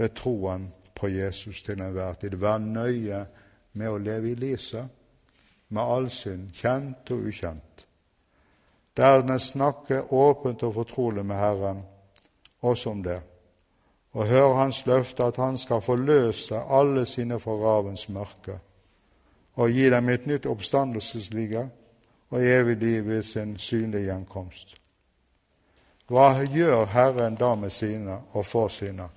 ved 0.00 0.14
troen 0.16 0.72
på 0.94 1.08
Jesus 1.08 1.62
til 1.62 1.80
enhver 1.80 2.12
tid. 2.12 2.36
Vær 2.40 2.58
nøye 2.58 3.26
med 3.72 3.88
å 3.88 3.98
leve 4.00 4.30
i 4.30 4.38
lyset, 4.38 4.86
med 5.68 5.82
all 5.82 6.08
synd, 6.10 6.48
kjent 6.56 7.12
og 7.12 7.26
ukjent. 7.28 7.84
Dernest 8.96 9.52
snakke 9.52 10.00
åpent 10.12 10.64
og 10.64 10.74
fortrolig 10.74 11.24
med 11.26 11.36
Herren 11.36 11.84
også 12.60 12.90
om 12.90 13.04
det, 13.04 13.20
og 14.12 14.26
hør 14.26 14.54
Hans 14.54 14.80
løfte 14.86 15.24
at 15.24 15.36
Han 15.36 15.58
skal 15.58 15.84
forløse 15.84 16.64
alle 16.68 17.04
sine 17.06 17.38
fra 17.40 17.52
ravens 17.60 18.08
mørke 18.08 18.58
og 19.54 19.70
gi 19.70 19.90
dem 19.90 20.08
et 20.08 20.26
nytt 20.26 20.46
oppstandelsesliga 20.46 21.68
og 22.30 22.44
evig 22.44 22.76
liv 22.76 23.06
ved 23.06 23.22
sin 23.22 23.56
synlige 23.58 24.08
gjenkomst. 24.08 24.76
Hva 26.08 26.32
gjør 26.42 26.86
Herren 26.86 27.36
da 27.36 27.54
med 27.54 27.70
sine 27.70 28.18
og 28.32 28.46
for 28.46 28.68
sine? 28.68 29.08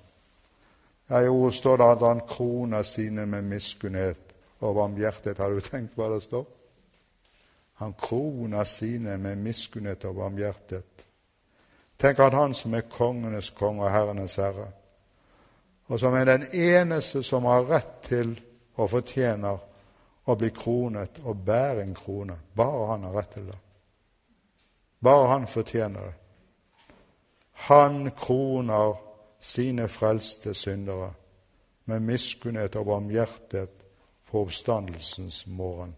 Ja, 1.10 1.28
ordet 1.28 1.54
står 1.54 1.76
det 1.76 1.84
at 1.84 2.00
han 2.00 2.20
kroner 2.28 2.82
sine 2.82 3.26
med 3.26 3.42
miskunnhet 3.42 4.34
og 4.60 4.74
barmhjertighet. 4.74 5.38
Har 5.38 5.50
du 5.50 5.60
tenkt 5.60 5.96
hva 5.96 6.08
det 6.14 6.22
står? 6.22 6.46
Han 7.74 7.92
kroner 7.98 8.64
sine 8.64 9.18
med 9.18 9.36
miskunnhet 9.36 10.04
og 10.04 10.14
barmhjertighet. 10.14 11.04
Tenk 11.98 12.18
at 12.18 12.34
han 12.34 12.54
som 12.54 12.74
er 12.74 12.88
kongenes 12.90 13.50
konge 13.50 13.84
og 13.84 13.90
herrenes 13.90 14.36
herre, 14.36 14.70
og 15.86 16.00
som 16.00 16.14
er 16.14 16.24
den 16.24 16.46
eneste 16.52 17.22
som 17.22 17.44
har 17.44 17.68
rett 17.68 18.00
til 18.02 18.34
og 18.76 18.90
fortjener 18.90 19.60
å 20.24 20.36
bli 20.40 20.50
kronet 20.56 21.20
og 21.24 21.44
bære 21.44 21.82
en 21.84 21.94
krone. 21.94 22.36
Bare 22.56 22.86
han 22.92 23.04
har 23.04 23.16
rett 23.18 23.32
til 23.36 23.46
det. 23.46 23.58
Bare 25.04 25.28
han 25.28 25.46
fortjener 25.46 26.00
det. 26.00 26.14
Han 27.68 28.10
kroner 28.10 28.96
sine 29.44 29.88
frelste 29.88 30.54
syndere 30.54 31.12
med 31.84 32.00
miskunnhet 32.00 32.76
og 32.76 32.86
barmhjertighet 32.86 33.84
på 34.30 34.40
oppstandelsens 34.40 35.46
morgen. 35.46 35.96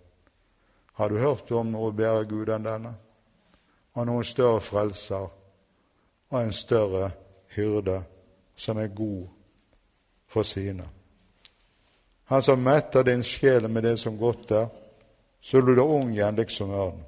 Har 0.93 1.09
du 1.09 1.19
hørt 1.19 1.51
om 1.53 1.71
noe 1.71 1.93
bedre 1.95 2.25
Gud 2.27 2.51
enn 2.51 2.67
denne? 2.67 2.93
Og 3.95 4.07
noen 4.09 4.27
større 4.27 4.61
frelser 4.61 5.29
og 6.31 6.39
en 6.41 6.53
større 6.53 7.11
hyrde 7.55 8.01
som 8.57 8.79
er 8.83 8.91
god 8.91 9.29
for 10.27 10.43
sine. 10.43 10.89
Han 12.25 12.43
som 12.43 12.59
metter 12.59 13.07
din 13.07 13.23
sjel 13.23 13.69
med 13.71 13.87
det 13.87 13.99
som 14.03 14.19
godt 14.19 14.51
er, 14.51 14.67
så 15.41 15.61
du 15.61 15.75
du 15.75 15.85
ung 15.85 16.11
igjen 16.11 16.37
liksom 16.37 16.71
ørnen. 16.75 17.05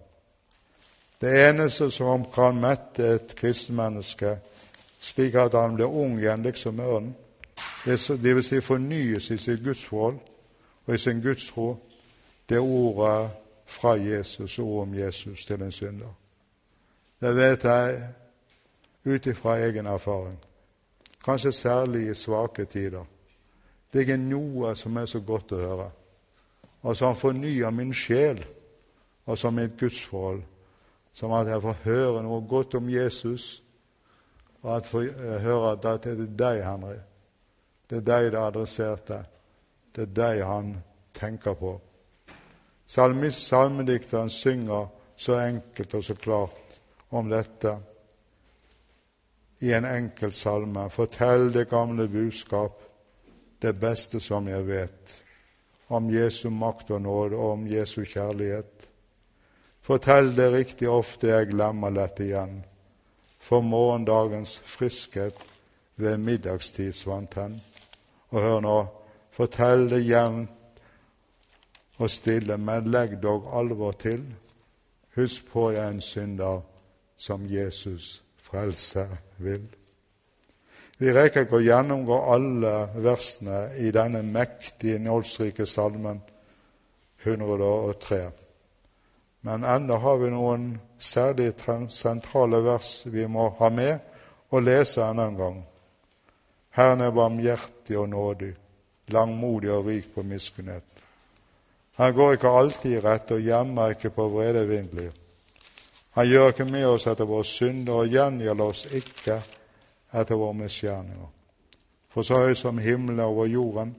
Det 1.20 1.48
eneste 1.48 1.90
som 1.90 2.22
kan 2.30 2.60
mette 2.60 3.14
et 3.16 3.34
kristenmenneske 3.34 4.36
slik 4.98 5.34
at 5.34 5.54
han 5.54 5.74
blir 5.74 5.86
ung 5.86 6.18
igjen 6.18 6.42
liksom 6.42 6.80
ørnen, 6.80 7.14
det 7.84 8.34
vil 8.34 8.44
si 8.44 8.60
fornyes 8.60 9.30
i 9.30 9.36
sitt 9.36 9.62
gudsforhold 9.64 10.18
og 10.86 10.94
i 10.94 10.98
sin 10.98 11.20
gudstro, 11.22 11.76
det 12.48 12.58
ordet 12.58 13.30
fra 13.66 13.92
Jesus 13.94 14.58
og 14.58 14.78
om 14.80 14.94
Jesus 14.94 15.46
til 15.46 15.62
en 15.62 15.72
synder. 15.72 16.14
Det 17.20 17.36
vet 17.36 17.64
jeg 17.64 18.08
ut 19.04 19.26
ifra 19.26 19.58
egen 19.58 19.86
erfaring, 19.86 20.38
kanskje 21.24 21.52
særlig 21.52 22.10
i 22.10 22.14
svake 22.14 22.64
tider. 22.64 23.04
Det 23.92 23.98
er 23.98 24.06
ikke 24.06 24.16
noe 24.16 24.74
som 24.76 24.96
er 24.96 25.04
så 25.04 25.20
godt 25.20 25.52
å 25.52 25.60
høre. 25.60 25.90
Altså, 26.84 27.06
han 27.06 27.16
fornyer 27.16 27.70
min 27.70 27.94
sjel, 27.94 28.44
som 29.34 29.54
mitt 29.54 29.76
gudsforhold, 29.80 30.42
som 31.12 31.32
at 31.32 31.48
jeg 31.48 31.62
får 31.62 31.76
høre 31.84 32.22
noe 32.22 32.40
godt 32.48 32.74
om 32.74 32.88
Jesus, 32.88 33.62
og 34.62 34.76
at 34.76 34.92
jeg 34.94 35.40
hører 35.40 35.72
at 35.72 36.04
det 36.04 36.12
er 36.12 36.24
deg, 36.38 36.62
Henry. 36.64 36.96
Det 37.90 38.00
er 38.00 38.06
deg 38.06 38.32
det 38.32 38.40
adresserte. 38.40 39.18
Det 39.94 40.02
er 40.08 40.14
deg 40.14 40.42
han 40.46 40.72
tenker 41.14 41.54
på. 41.54 41.76
Salmist, 42.86 43.46
salmedikteren 43.46 44.30
synger 44.32 44.88
så 45.16 45.38
enkelt 45.42 45.94
og 45.94 46.04
så 46.04 46.14
klart 46.14 46.80
om 47.10 47.28
dette 47.30 47.74
i 49.60 49.72
en 49.74 49.84
enkel 49.88 50.32
salme. 50.32 50.88
Fortell 50.90 51.50
det 51.52 51.68
gamle 51.70 52.08
budskap 52.08 52.84
det 53.58 53.74
beste 53.80 54.20
som 54.22 54.46
jeg 54.48 54.66
vet, 54.68 55.14
om 55.88 56.10
Jesu 56.12 56.48
makt 56.50 56.92
og 56.94 57.02
nåde 57.02 57.36
og 57.36 57.56
om 57.56 57.66
Jesu 57.66 58.04
kjærlighet. 58.04 58.88
Fortell 59.82 60.30
det 60.36 60.52
riktig 60.52 60.88
ofte, 60.90 61.32
jeg 61.32 61.50
glemmer 61.50 61.90
lett 61.90 62.20
igjen, 62.22 62.60
for 63.38 63.60
morgendagens 63.60 64.58
friskhet 64.58 65.34
ved 65.96 66.16
middagstid 66.16 66.92
svant 66.92 67.34
han. 67.34 67.60
Og 68.30 68.42
hør 68.42 68.60
nå, 68.60 68.78
fortell 69.30 69.88
det 69.90 70.02
jevnt 70.08 70.50
og 71.98 72.10
stille, 72.10 72.58
men 72.58 72.90
legg 72.90 73.18
dog 73.22 73.48
alvor 73.58 73.92
til. 73.92 74.22
Husk 75.16 75.50
på 75.50 75.70
jeg 75.70 75.84
er 75.84 75.90
en 75.90 76.00
synder 76.00 76.60
som 77.16 77.46
Jesus 77.50 78.22
frelse 78.42 79.08
vil. 79.38 79.66
Vi 80.98 81.12
rekker 81.14 81.46
ikke 81.46 81.60
å 81.60 81.62
gjennomgå 81.62 82.16
alle 82.34 82.72
versene 83.02 83.68
i 83.78 83.90
denne 83.94 84.22
mektige, 84.26 84.98
nålsrike 84.98 85.66
salmen 85.66 86.20
103. 87.22 88.22
Men 89.40 89.64
ennå 89.64 89.96
har 89.96 90.16
vi 90.16 90.30
noen 90.30 90.68
særlig 90.98 91.52
sentrale 91.88 92.62
vers 92.64 93.06
vi 93.06 93.26
må 93.26 93.48
ha 93.58 93.68
med 93.70 93.98
og 94.50 94.62
lese 94.62 95.04
enda 95.04 95.28
en 95.28 95.36
gang. 95.36 95.60
Herren 96.70 97.00
er 97.00 97.10
barmhjertig 97.10 97.98
og 97.98 98.08
nådig, 98.08 98.54
langmodig 99.08 99.70
og 99.72 99.86
rik 99.86 100.10
på 100.14 100.22
miskunnhet. 100.22 100.84
Han 101.98 102.14
går 102.14 102.32
ikke 102.32 102.48
alltid 102.48 102.92
i 102.92 103.00
rett 103.00 103.30
og 103.34 103.40
gjemmer 103.42 103.94
ikke 103.94 104.10
på 104.14 104.28
vrede 104.28 104.66
vindler. 104.68 105.10
Han 106.10 106.26
gjør 106.26 106.48
ikke 106.48 106.64
med 106.64 106.86
oss 106.86 107.06
etter 107.06 107.26
våre 107.26 107.44
synder 107.44 108.02
og 108.02 108.12
gjengjelder 108.12 108.64
oss 108.64 108.84
ikke 108.90 109.40
etter 110.14 110.38
våre 110.38 110.54
misgjerninger. 110.54 111.26
For 112.10 112.22
så 112.26 112.42
høy 112.42 112.54
som 112.54 112.78
himmelen 112.78 113.20
over 113.20 113.46
jorden 113.46 113.96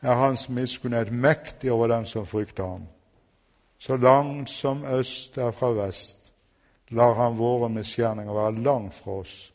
er 0.00 0.14
Hans 0.20 0.48
miskunnhet 0.48 1.12
mektig 1.12 1.72
over 1.72 1.88
den 1.88 2.06
som 2.06 2.26
frykter 2.26 2.64
ham. 2.64 2.86
Så 3.84 3.96
langt 3.96 4.48
som 4.48 4.84
øst 4.84 5.38
er 5.38 5.50
fra 5.50 5.68
vest, 5.72 6.32
lar 6.88 7.14
Han 7.14 7.38
våre 7.38 7.68
misgjerninger 7.68 8.32
være 8.32 8.62
langt 8.62 8.94
fra 8.94 9.10
oss. 9.10 9.52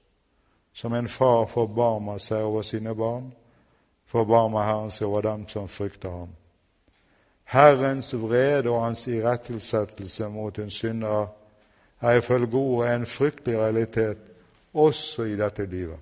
Som 0.73 0.93
en 0.93 1.07
far 1.07 1.45
forbarmer 1.45 2.17
seg 2.17 2.43
over 2.43 2.61
sine 2.61 2.93
barn, 2.95 3.31
forbarmer 4.05 4.63
Herren 4.63 4.91
seg 4.91 5.07
over 5.07 5.21
dem 5.21 5.47
som 5.47 5.67
frykter 5.67 6.09
ham. 6.09 6.29
Herrens 7.43 8.13
vrede 8.15 8.69
og 8.69 8.83
hans 8.83 9.07
irettesettelse 9.07 10.29
mot 10.29 10.59
en 10.59 10.69
synder 10.69 11.25
er 12.01 12.11
ifølge 12.11 12.57
ordet 12.57 12.95
en 12.95 13.05
fryktelig 13.05 13.57
realitet 13.57 14.17
også 14.73 15.23
i 15.23 15.37
dette 15.37 15.65
livet. 15.65 15.97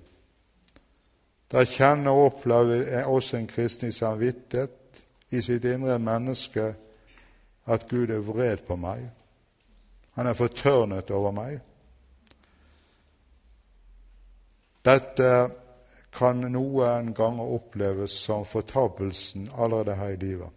Da 1.52 1.64
kjenner 1.64 2.10
og 2.10 2.24
opplever 2.24 3.04
også 3.04 3.36
en 3.36 3.46
kristen 3.46 3.88
i 3.88 3.92
samvittighet 3.92 5.02
i 5.30 5.40
sitt 5.40 5.64
indre 5.64 5.98
menneske 5.98 6.74
at 7.68 7.88
Gud 7.88 8.10
er 8.10 8.24
vred 8.24 8.64
på 8.66 8.76
meg. 8.76 9.04
Han 10.16 10.26
er 10.26 10.36
fortørnet 10.36 11.10
over 11.14 11.34
meg. 11.36 11.58
Dette 14.84 15.32
kan 16.14 16.40
noen 16.48 17.12
ganger 17.14 17.54
oppleves 17.58 18.14
som 18.24 18.46
fortapelsen 18.48 19.50
allerede 19.54 19.94
her 19.98 20.14
i 20.14 20.20
livet. 20.22 20.48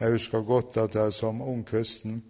Jeg 0.00 0.16
husker 0.16 0.42
godt 0.42 0.76
at 0.80 0.94
jeg 0.94 1.12
som 1.12 1.42
ung 1.42 1.62
kristen 1.66 2.22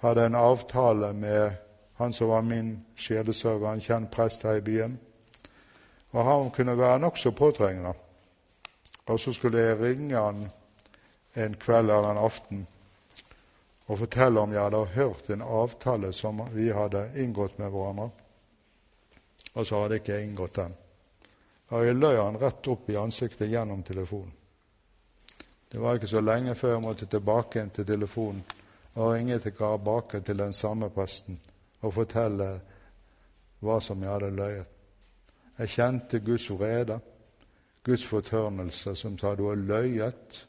hadde 0.00 0.26
en 0.26 0.38
avtale 0.38 1.12
med 1.12 1.50
han 1.96 2.12
som 2.12 2.28
var 2.28 2.40
min 2.44 2.84
sjelesørger, 2.96 3.72
en 3.72 3.80
kjent 3.80 4.10
prest 4.10 4.42
her 4.42 4.60
i 4.60 4.64
byen. 4.64 4.98
Og 6.12 6.24
Han 6.24 6.50
kunne 6.50 6.78
være 6.78 6.98
nokså 6.98 7.30
påtrengende. 7.30 7.92
Og 9.06 9.20
så 9.20 9.32
skulle 9.32 9.58
jeg 9.58 9.80
ringe 9.80 10.16
han 10.16 10.48
en 11.36 11.54
kveld 11.54 11.90
eller 11.90 12.10
en 12.10 12.24
aften 12.24 12.66
og 13.86 13.98
fortelle 13.98 14.40
om 14.40 14.52
jeg 14.52 14.62
hadde 14.62 14.84
hørt 14.96 15.30
en 15.30 15.42
avtale 15.42 16.12
som 16.12 16.42
vi 16.52 16.70
hadde 16.74 17.04
inngått 17.22 17.58
med 17.58 17.70
hverandre. 17.70 18.08
Og 19.54 19.66
så 19.66 19.82
hadde 19.82 20.00
ikke 20.00 20.16
jeg 20.16 20.26
inngått 20.26 20.56
den. 20.58 20.74
Og 21.70 21.86
jeg 21.86 21.98
løy 21.98 22.16
han 22.18 22.38
rett 22.38 22.68
opp 22.70 22.90
i 22.90 22.98
ansiktet 22.98 23.50
gjennom 23.50 23.82
telefonen. 23.86 24.32
Det 25.68 25.80
var 25.82 25.98
ikke 25.98 26.10
så 26.10 26.22
lenge 26.22 26.54
før 26.54 26.76
jeg 26.76 26.82
måtte 26.82 27.08
tilbake 27.10 27.60
inn 27.60 27.72
til 27.74 27.86
telefonen 27.86 28.42
og 28.96 29.12
ringe 29.12 29.38
tilbake 29.42 30.20
til 30.24 30.38
den 30.38 30.52
samme 30.52 30.88
presten 30.94 31.38
og 31.82 31.92
fortelle 31.92 32.46
hva 33.60 33.78
som 33.82 34.02
jeg 34.02 34.12
hadde 34.12 34.30
løyet. 34.30 34.72
Jeg 35.58 35.72
kjente 35.72 36.20
Guds 36.20 36.50
vrede, 36.50 36.98
Guds 37.84 38.04
fortørnelse, 38.06 38.94
som 38.96 39.18
sa 39.18 39.34
du 39.34 39.46
har 39.48 39.56
løyet. 39.56 40.46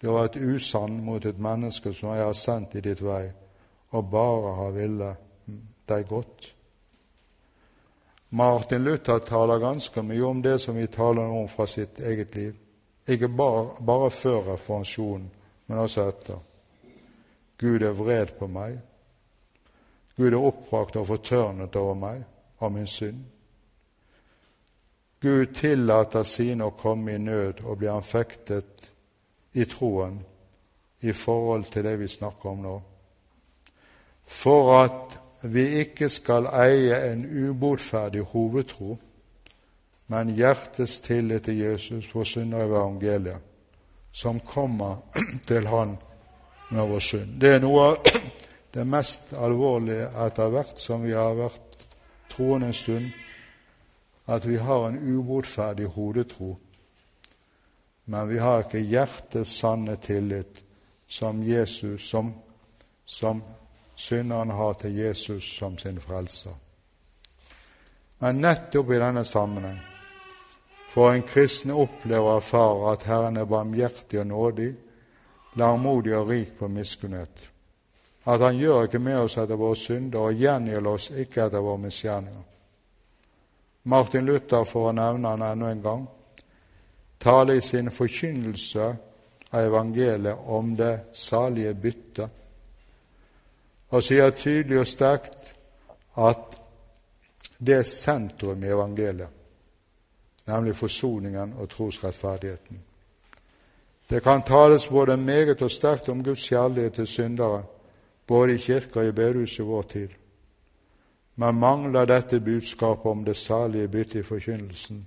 Du 0.00 0.08
har 0.10 0.26
vært 0.26 0.36
usann 0.36 0.98
mot 1.04 1.24
et 1.24 1.38
menneske 1.40 1.92
som 1.96 2.12
jeg 2.12 2.24
har 2.26 2.36
sendt 2.36 2.76
i 2.76 2.82
ditt 2.84 3.00
vei, 3.00 3.30
og 3.96 4.10
bare 4.12 4.52
har 4.58 4.74
ville 4.76 5.14
deg 5.88 6.08
godt. 6.08 6.52
Martin 8.36 8.84
Luther 8.84 9.22
taler 9.24 9.62
ganske 9.62 10.02
mye 10.02 10.24
om 10.26 10.42
det 10.42 10.58
som 10.60 10.76
vi 10.76 10.86
taler 10.86 11.30
om 11.30 11.48
fra 11.48 11.66
sitt 11.66 12.00
eget 12.00 12.34
liv. 12.34 12.56
Ikke 13.06 13.28
bare, 13.28 13.70
bare 13.80 14.10
før 14.10 14.42
reformasjonen, 14.52 15.30
men 15.66 15.78
også 15.78 16.08
etter. 16.10 16.42
Gud 17.58 17.82
er 17.82 17.94
vred 17.96 18.34
på 18.38 18.48
meg. 18.50 18.76
Gud 20.16 20.32
er 20.32 20.42
oppbrakt 20.42 20.98
og 21.00 21.06
fortørnet 21.06 21.76
over 21.76 21.94
meg 21.94 22.24
av 22.60 22.72
min 22.74 22.86
synd. 22.90 23.22
Gud 25.22 25.54
tillater 25.56 26.26
sine 26.28 26.66
å 26.66 26.74
komme 26.76 27.14
i 27.14 27.22
nød 27.22 27.62
og 27.64 27.78
bli 27.80 27.88
anfektet 27.88 28.90
i 29.56 29.64
troen 29.64 30.20
i 31.00 31.12
forhold 31.12 31.64
til 31.72 31.84
det 31.84 31.96
vi 32.00 32.08
snakker 32.08 32.50
om 32.50 32.62
nå. 32.64 32.76
For 34.26 34.72
at 34.82 35.16
vi 35.42 35.66
ikke 35.82 36.08
skal 36.08 36.48
eie 36.52 36.96
en 37.12 37.24
ubotferdig 37.48 38.24
hovedtro, 38.32 38.96
men 40.06 40.34
hjertets 40.34 41.00
tillit 41.00 41.44
til 41.44 41.58
Jesus, 41.58 42.36
i 42.36 42.40
evangeliet, 42.40 43.38
som 44.12 44.40
kommer 44.40 44.96
til 45.48 45.66
Han 45.66 45.96
med 46.70 46.88
vår 46.88 46.98
synd. 46.98 47.40
Det 47.40 47.54
er 47.54 47.60
noe 47.60 47.82
av 47.82 47.96
det 48.74 48.86
mest 48.86 49.32
alvorlige 49.32 50.10
etter 50.26 50.50
hvert 50.52 50.78
som 50.78 51.04
vi 51.04 51.12
har 51.12 51.34
vært 51.38 51.86
troende 52.28 52.66
en 52.66 52.76
stund, 52.76 53.10
at 54.26 54.48
vi 54.48 54.56
har 54.56 54.88
en 54.88 54.98
ubotferdig 54.98 55.86
hodetro, 55.86 56.56
men 58.08 58.28
vi 58.28 58.38
har 58.38 58.62
ikke 58.62 58.80
hjertets 58.86 59.58
sanne 59.60 59.96
tillit 59.98 60.62
som 61.06 61.42
Jesus, 61.42 62.08
som, 62.08 62.32
som 63.04 63.42
synderen 63.94 64.50
har 64.50 64.78
til 64.78 64.94
Jesus 64.94 65.56
som 65.58 65.78
sin 65.78 66.00
frelser. 66.00 66.54
Men 68.18 68.40
nettopp 68.40 68.90
i 68.90 69.00
denne 69.02 69.24
sammenheng 69.24 69.78
får 70.94 71.12
en 71.12 71.26
kristen 71.28 71.74
oppleve 71.74 72.22
og 72.22 72.36
erfarer 72.36 72.92
at 72.92 73.02
Herren 73.10 73.36
er 73.36 73.44
barmhjertig 73.44 74.20
og 74.20 74.26
nådig, 74.26 74.70
langmodig 75.58 76.16
og 76.16 76.28
rik 76.30 76.58
på 76.58 76.68
miskunnhet. 76.68 77.50
At 78.26 78.40
Han 78.40 78.56
gjør 78.58 78.82
ikke 78.82 78.98
med 78.98 79.18
oss 79.18 79.36
etter 79.36 79.56
våre 79.56 79.76
synder 79.76 80.30
og 80.30 80.34
gjengjelder 80.34 80.90
oss 80.90 81.10
ikke 81.10 81.44
etter 81.44 81.60
våre 81.60 81.78
misgjerninger. 81.78 82.42
Martin 83.84 84.26
Luther, 84.26 84.64
for 84.64 84.88
å 84.88 84.92
nevne 84.92 85.28
han 85.28 85.42
enda 85.42 85.70
en 85.70 85.82
gang, 85.82 86.06
taler 87.26 87.58
i 87.58 87.60
sin 87.60 87.90
forkynnelse 87.90 88.88
av 89.50 89.60
evangeliet 89.64 90.46
om 90.46 90.76
det 90.78 90.94
salige 91.12 91.74
byttet 91.74 92.42
og 93.90 94.02
sier 94.02 94.30
tydelig 94.34 94.80
og 94.82 94.88
sterkt 94.90 95.52
at 96.18 96.56
det 97.58 97.78
er 97.78 97.88
sentrum 97.88 98.64
i 98.64 98.70
evangeliet, 98.70 99.30
nemlig 100.46 100.76
forsoningen 100.76 101.54
og 101.56 101.70
trosrettferdigheten. 101.72 102.82
Det 104.10 104.22
kan 104.22 104.42
tales 104.42 104.86
både 104.86 105.16
meget 105.16 105.62
og 105.62 105.70
sterkt 105.70 106.08
om 106.08 106.24
Guds 106.24 106.48
kjærlighet 106.48 106.92
til 106.92 107.06
syndere, 107.06 107.62
både 108.26 108.54
i 108.54 108.58
kirka 108.58 109.00
og 109.00 109.06
i 109.06 109.12
bedehuset 109.12 109.58
i 109.58 109.66
vår 109.66 109.82
tid. 109.82 110.08
Men 111.36 111.54
mangler 111.54 112.04
dette 112.04 112.40
budskapet 112.40 113.10
om 113.10 113.24
det 113.24 113.36
salige 113.36 113.88
byttet 113.88 114.20
i 114.20 114.22
forkynnelsen, 114.22 115.06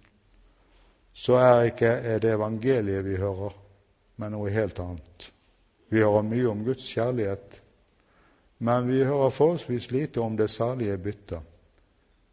så 1.20 1.36
er 1.36 1.66
ikke 1.68 2.20
det 2.24 2.32
evangeliet 2.32 3.04
vi 3.04 3.18
hører, 3.20 3.52
men 4.16 4.32
noe 4.32 4.52
helt 4.56 4.78
annet. 4.80 5.26
Vi 5.92 6.00
hører 6.00 6.24
mye 6.24 6.48
om 6.48 6.62
Guds 6.64 6.86
kjærlighet, 6.94 7.58
men 8.64 8.88
vi 8.88 9.02
hører 9.04 9.34
forholdsvis 9.36 9.90
lite 9.92 10.22
om 10.24 10.38
det 10.40 10.48
salige 10.50 10.98
byttet, 10.98 11.42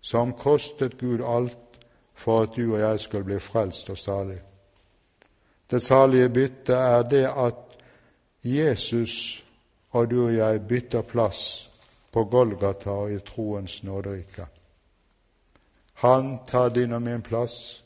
som 0.00 0.36
kostet 0.38 0.98
Gud 1.00 1.24
alt 1.26 1.80
for 2.14 2.44
at 2.46 2.54
du 2.54 2.76
og 2.76 2.80
jeg 2.80 3.00
skulle 3.00 3.26
bli 3.26 3.38
frelst 3.42 3.90
og 3.90 3.98
salig. 3.98 4.38
Det 5.70 5.82
salige 5.82 6.28
byttet 6.28 6.76
er 6.76 7.02
det 7.02 7.24
at 7.26 7.78
Jesus 8.42 9.44
og 9.90 10.10
du 10.10 10.20
og 10.28 10.34
jeg 10.34 10.62
bytter 10.68 11.02
plass 11.02 11.40
på 12.12 12.24
Golgata 12.24 12.94
i 13.10 13.18
troens 13.18 13.82
nåderike. 13.82 14.46
Han 16.06 16.38
tar 16.46 16.68
din 16.68 16.92
og 16.92 17.02
min 17.02 17.22
plass, 17.22 17.82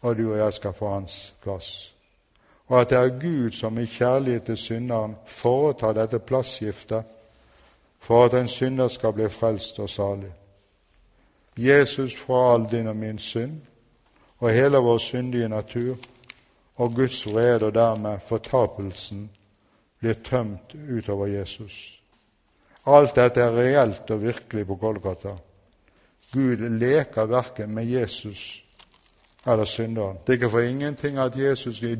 og 0.00 0.18
du 0.18 0.32
og 0.32 0.38
jeg 0.38 0.52
skal 0.52 0.72
få 0.72 0.92
hans 0.94 1.34
plass. 1.42 1.96
Og 2.66 2.80
at 2.80 2.90
det 2.90 2.98
er 2.98 3.20
Gud 3.20 3.50
som 3.50 3.78
i 3.78 3.86
kjærlighet 3.86 4.42
til 4.42 4.56
synderen 4.56 5.16
foretar 5.26 5.92
dette 5.92 6.18
plassskiftet 6.18 7.02
for 7.98 8.24
at 8.24 8.34
en 8.34 8.48
synder 8.48 8.88
skal 8.88 9.12
bli 9.12 9.28
frelst 9.28 9.78
og 9.78 9.88
salig. 9.88 10.32
Jesus 11.56 12.16
fra 12.16 12.54
all 12.54 12.70
din 12.70 12.86
og 12.86 12.96
min 12.96 13.18
synd 13.18 13.60
og 14.38 14.52
hele 14.52 14.78
vår 14.78 14.98
syndige 14.98 15.48
natur 15.48 15.96
og 16.76 16.94
Guds 16.94 17.26
vrede 17.26 17.66
og 17.66 17.74
dermed 17.74 18.20
fortapelsen 18.20 19.30
blir 20.00 20.14
tømt 20.24 20.74
utover 20.96 21.26
Jesus. 21.26 22.02
Alt 22.86 23.16
dette 23.16 23.40
er 23.40 23.56
reelt 23.56 24.10
og 24.10 24.22
virkelig 24.22 24.66
på 24.66 24.74
Golgata. 24.74 25.34
Gud 26.32 26.56
leker 26.56 27.26
verken 27.26 27.74
med 27.74 27.84
Jesus 27.84 28.64
eller 29.46 29.64
synderen. 29.64 30.18
Er 30.26 30.32
ikke 30.32 30.50
for 30.50 30.60
ingenting 30.60 31.18
at 31.18 31.36
Jesus 31.36 31.82
i 31.82 31.96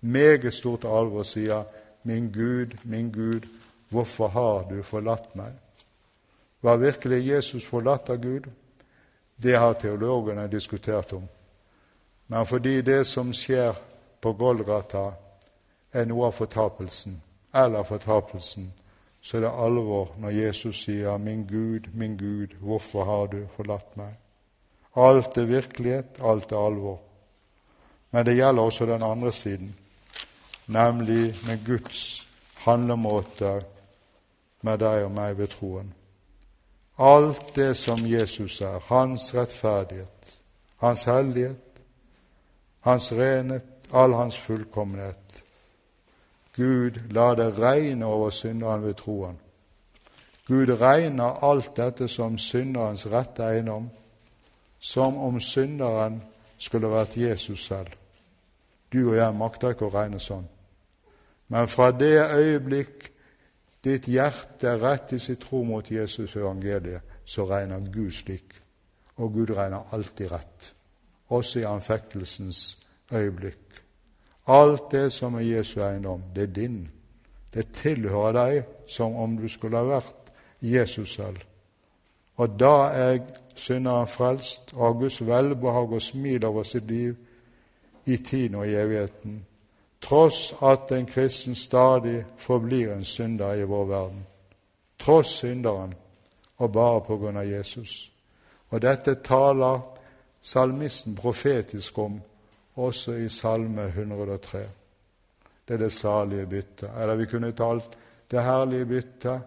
meget 0.00 0.54
stort 0.54 0.84
alvor 0.84 1.22
sier 1.22 1.64
'Min 2.04 2.32
Gud, 2.32 2.66
min 2.84 3.10
Gud, 3.10 3.40
Hvorfor 3.88 4.28
har 4.28 4.66
du 4.70 4.82
forlatt 4.82 5.34
meg? 5.36 5.52
Var 6.60 6.76
virkelig 6.76 7.26
Jesus 7.28 7.66
forlatt 7.66 8.10
av 8.10 8.16
Gud? 8.16 8.48
Det 9.36 9.54
har 9.58 9.74
teologene 9.78 10.48
diskutert 10.50 11.12
om. 11.12 11.28
Men 12.26 12.46
fordi 12.46 12.80
det 12.82 13.04
som 13.06 13.32
skjer 13.32 13.76
på 14.20 14.32
Golgata, 14.32 15.12
er 15.92 16.04
noe 16.04 16.26
av 16.26 16.34
fortapelsen, 16.34 17.20
eller 17.54 17.86
fortapelsen, 17.86 18.72
så 19.22 19.36
er 19.36 19.46
det 19.46 19.54
alvor 19.54 20.16
når 20.18 20.30
Jesus 20.30 20.82
sier 20.84 21.18
'Min 21.18 21.46
Gud, 21.46 21.88
min 21.94 22.16
Gud, 22.16 22.56
hvorfor 22.60 23.04
har 23.04 23.26
du 23.26 23.46
forlatt 23.56 23.96
meg?' 23.96 24.18
Alt 24.96 25.36
er 25.36 25.44
virkelighet, 25.44 26.20
alt 26.24 26.52
er 26.52 26.66
alvor. 26.66 27.00
Men 28.10 28.26
det 28.26 28.36
gjelder 28.36 28.62
også 28.62 28.86
den 28.86 29.02
andre 29.02 29.32
siden, 29.32 29.76
nemlig 30.66 31.34
med 31.46 31.66
Guds 31.66 32.26
handlemåter 32.64 33.60
med 34.62 34.78
deg 34.78 35.04
og 35.04 35.12
meg 35.14 35.36
ved 35.38 35.52
troen. 35.52 35.92
Alt 36.98 37.52
det 37.56 37.74
som 37.76 38.00
Jesus 38.08 38.60
er, 38.60 38.80
hans 38.88 39.34
rettferdighet, 39.34 40.38
hans 40.80 41.04
hellighet, 41.04 41.82
hans 42.80 43.12
renhet, 43.12 43.66
all 43.92 44.14
hans 44.14 44.38
fullkommenhet. 44.38 45.42
Gud 46.56 47.00
la 47.10 47.34
det 47.34 47.58
regne 47.58 48.06
over 48.06 48.30
synderen 48.30 48.82
ved 48.82 48.94
troen. 48.94 49.36
Gud 50.46 50.70
regner 50.80 51.44
alt 51.44 51.76
dette 51.76 52.08
som 52.08 52.38
synderens 52.38 53.06
rette 53.12 53.44
eiendom, 53.44 53.90
som 54.86 55.16
om 55.18 55.40
synderen 55.42 56.20
skulle 56.58 56.90
vært 56.90 57.16
Jesus 57.18 57.64
selv. 57.66 57.90
Du 58.92 59.08
og 59.08 59.16
jeg 59.16 59.34
makter 59.34 59.74
ikke 59.74 59.88
å 59.88 59.94
regne 59.94 60.20
sånn. 60.22 60.46
Men 61.50 61.66
fra 61.66 61.90
det 61.90 62.14
øyeblikk 62.22 63.08
ditt 63.82 64.06
hjerte 64.10 64.76
rettes 64.78 65.26
sitt 65.26 65.42
tro 65.42 65.64
mot 65.66 65.90
Jesus 65.90 66.36
evangeliet, 66.38 67.02
så 67.26 67.48
regner 67.50 67.82
Gud 67.90 68.14
slik. 68.14 68.54
Og 69.18 69.34
Gud 69.34 69.50
regner 69.56 69.90
alltid 69.94 70.30
rett, 70.30 70.70
også 71.34 71.64
i 71.64 71.66
anfektelsens 71.66 72.78
øyeblikk. 73.10 73.82
Alt 74.46 74.92
det 74.92 75.08
som 75.12 75.34
er 75.34 75.48
Jesu 75.48 75.80
eiendom, 75.82 76.22
det 76.34 76.42
er 76.46 76.54
din. 76.54 76.78
Det 77.54 77.72
tilhører 77.74 78.38
deg 78.38 78.72
som 78.86 79.18
om 79.18 79.34
du 79.38 79.48
skulle 79.50 79.82
ha 79.82 79.96
vært 79.96 80.30
Jesus 80.62 81.18
selv. 81.18 81.42
Og 82.36 82.60
da 82.60 82.74
er 82.92 83.18
synderen 83.54 84.06
frelst, 84.06 84.74
og 84.74 84.94
Guds 84.94 85.26
velbehag 85.26 85.92
og 85.92 86.02
smil 86.02 86.44
over 86.44 86.62
sitt 86.62 86.86
liv 86.90 87.14
i 88.06 88.16
tiden 88.16 88.54
og 88.54 88.68
i 88.68 88.74
evigheten. 88.74 89.46
tross 90.00 90.54
at 90.62 90.92
en 90.92 91.06
kristen 91.06 91.54
stadig 91.54 92.24
forblir 92.38 92.92
en 92.94 93.04
synder 93.04 93.54
i 93.54 93.64
vår 93.64 93.84
verden. 93.84 94.26
Tross 94.98 95.28
synderen, 95.28 95.94
og 96.56 96.72
bare 96.72 97.00
på 97.00 97.16
grunn 97.16 97.36
av 97.36 97.48
Jesus. 97.48 98.12
Og 98.70 98.82
dette 98.82 99.14
taler 99.14 99.80
salmisten 100.40 101.16
profetisk 101.16 101.98
om 101.98 102.20
også 102.76 103.12
i 103.12 103.28
Salme 103.28 103.88
103. 103.88 104.62
Det 105.68 105.74
er 105.74 105.78
det 105.78 105.92
salige 105.92 106.46
byttet. 106.46 106.90
Eller 106.96 107.16
vi 107.16 107.26
kunne 107.26 107.52
talt 107.52 107.98
det 108.30 108.42
herlige 108.42 108.86
byttet 108.86 109.40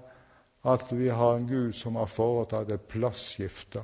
at 0.66 0.86
vi 0.91 1.07
har 1.07 1.36
en 1.36 1.47
Gud 1.47 1.74
som 1.74 1.95
har 1.95 2.05
foretatt 2.05 2.72
et 2.72 2.82
plassskifte. 2.82 3.82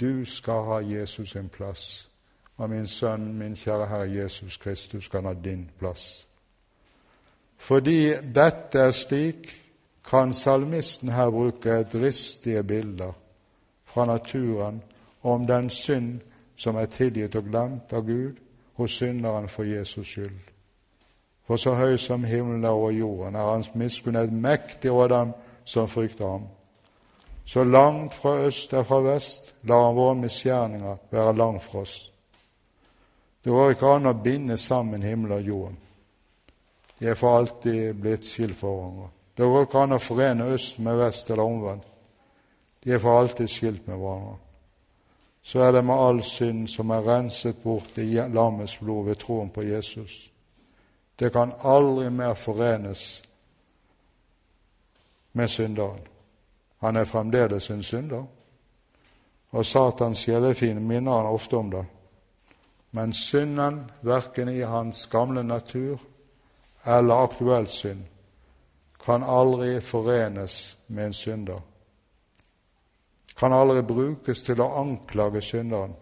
Du 0.00 0.24
skal 0.24 0.64
ha 0.64 0.78
Jesus 0.80 1.30
sin 1.30 1.48
plass, 1.48 2.08
og 2.56 2.70
min 2.70 2.86
sønn, 2.86 3.34
min 3.38 3.56
kjære 3.56 3.86
Herre 3.86 4.10
Jesus 4.14 4.56
Kristus, 4.56 5.04
skal 5.04 5.22
ha 5.22 5.34
din 5.34 5.70
plass. 5.78 6.26
Fordi 7.56 8.12
dette 8.34 8.78
er 8.78 8.90
slik, 8.90 9.60
kan 10.04 10.34
salmisten 10.34 11.08
her 11.08 11.30
bruke 11.30 11.82
dristige 11.82 12.62
bilder 12.62 13.12
fra 13.84 14.06
naturen 14.06 14.82
om 15.22 15.46
den 15.46 15.70
synd 15.70 16.20
som 16.56 16.76
er 16.76 16.86
tilgitt 16.86 17.34
og 17.34 17.44
glemt 17.44 17.92
av 17.92 18.04
Gud 18.06 18.36
hos 18.74 18.90
synderen 18.90 19.48
for 19.48 19.62
Jesus 19.62 20.06
skyld. 20.06 20.53
For 21.46 21.56
så 21.56 21.74
høy 21.74 21.96
som 21.96 22.24
himmelen 22.24 22.64
er 22.64 22.72
over 22.72 22.90
jorden, 22.90 23.34
er 23.36 23.50
hans 23.52 23.74
miskunnhet 23.74 24.32
mektig 24.32 24.90
over 24.90 25.08
dem 25.08 25.32
som 25.64 25.88
frykter 25.88 26.28
ham. 26.28 26.46
Så 27.44 27.64
langt 27.64 28.14
fra 28.14 28.38
øst 28.46 28.72
er 28.72 28.82
fra 28.82 29.00
vest, 29.04 29.54
lar 29.62 29.86
han 29.86 29.96
våre 29.96 30.14
misgjerninger 30.14 30.96
være 31.10 31.36
langt 31.36 31.62
fra 31.62 31.78
oss. 31.78 32.12
Det 33.44 33.52
går 33.52 33.74
ikke 33.74 33.86
an 33.86 34.08
å 34.08 34.14
binde 34.16 34.56
sammen 34.56 35.02
himmel 35.02 35.32
og 35.36 35.42
jorden. 35.42 35.76
De 36.98 37.10
er 37.10 37.14
for 37.14 37.36
alltid 37.36 37.94
blitt 38.00 38.24
skilt 38.24 38.56
fra 38.56 38.70
hverandre. 38.70 39.10
Det 39.36 39.44
går 39.44 39.66
ikke 39.66 39.82
an 39.82 39.92
å 39.92 40.00
forene 40.00 40.46
øst 40.54 40.78
med 40.78 40.96
vest 40.96 41.30
eller 41.30 41.44
omvendt. 41.44 41.88
De 42.84 42.92
er 42.92 43.02
for 43.02 43.18
alltid 43.20 43.48
skilt 43.48 43.86
med 43.86 43.98
hverandre. 44.00 44.38
Så 45.42 45.60
er 45.60 45.72
det 45.72 45.84
med 45.84 46.00
all 46.00 46.22
synd 46.24 46.68
som 46.72 46.90
er 46.90 47.04
renset 47.04 47.60
bort 47.62 47.98
i 47.98 48.14
lammets 48.32 48.78
blod 48.80 49.04
ved 49.10 49.20
troen 49.20 49.50
på 49.52 49.66
Jesus. 49.68 50.32
Det 51.18 51.30
kan 51.32 51.52
aldri 51.62 52.10
mer 52.10 52.34
forenes 52.34 53.22
med 55.32 55.50
synderen. 55.50 56.00
Han 56.78 56.96
er 56.96 57.04
fremdeles 57.04 57.70
en 57.70 57.82
synder, 57.82 58.24
og 59.50 59.66
Satans 59.66 60.18
sjelefiende 60.18 60.82
minner 60.82 61.16
han 61.16 61.26
ofte 61.26 61.56
om 61.56 61.70
det. 61.70 61.84
Men 62.90 63.12
synden, 63.12 63.90
verken 64.00 64.48
i 64.48 64.60
hans 64.60 65.06
gamle 65.06 65.42
natur 65.42 65.98
eller 66.84 67.24
aktuell 67.24 67.66
synd, 67.66 68.04
kan 69.04 69.22
aldri 69.22 69.80
forenes 69.80 70.76
med 70.86 71.06
en 71.06 71.12
synder. 71.12 71.60
Kan 73.36 73.52
aldri 73.52 73.82
brukes 73.82 74.42
til 74.42 74.60
å 74.60 74.70
anklage 74.80 75.42
synderen, 75.42 75.94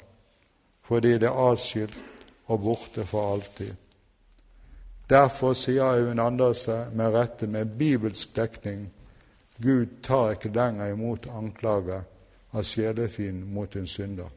fordi 0.82 1.16
det 1.18 1.30
er 1.30 1.52
atskilt 1.52 1.96
og 2.46 2.60
borte 2.60 3.06
for 3.06 3.32
alltid. 3.32 3.72
Derfor 5.10 5.52
sier 5.52 5.94
Øyvind 5.94 6.20
Andersen 6.20 6.96
med 6.96 7.14
rette 7.14 7.46
med 7.46 7.66
bibelsk 7.78 8.36
dekning 8.36 8.92
Gud 9.62 9.86
tar 10.02 10.30
ikke 10.30 10.48
lenger 10.48 10.86
imot 10.86 11.26
anklager 11.26 12.02
av 12.52 12.62
sjelefienden 12.62 13.54
mot 13.54 13.76
en 13.76 13.86
synder. 13.86 14.28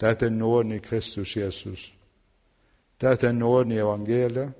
Dette 0.00 0.26
er 0.26 0.30
nåden 0.30 0.72
i 0.72 0.78
Kristus 0.78 1.36
Jesus. 1.36 1.94
Dette 3.00 3.26
er 3.26 3.32
nåden 3.32 3.72
i 3.72 3.78
evangeliet 3.78 4.52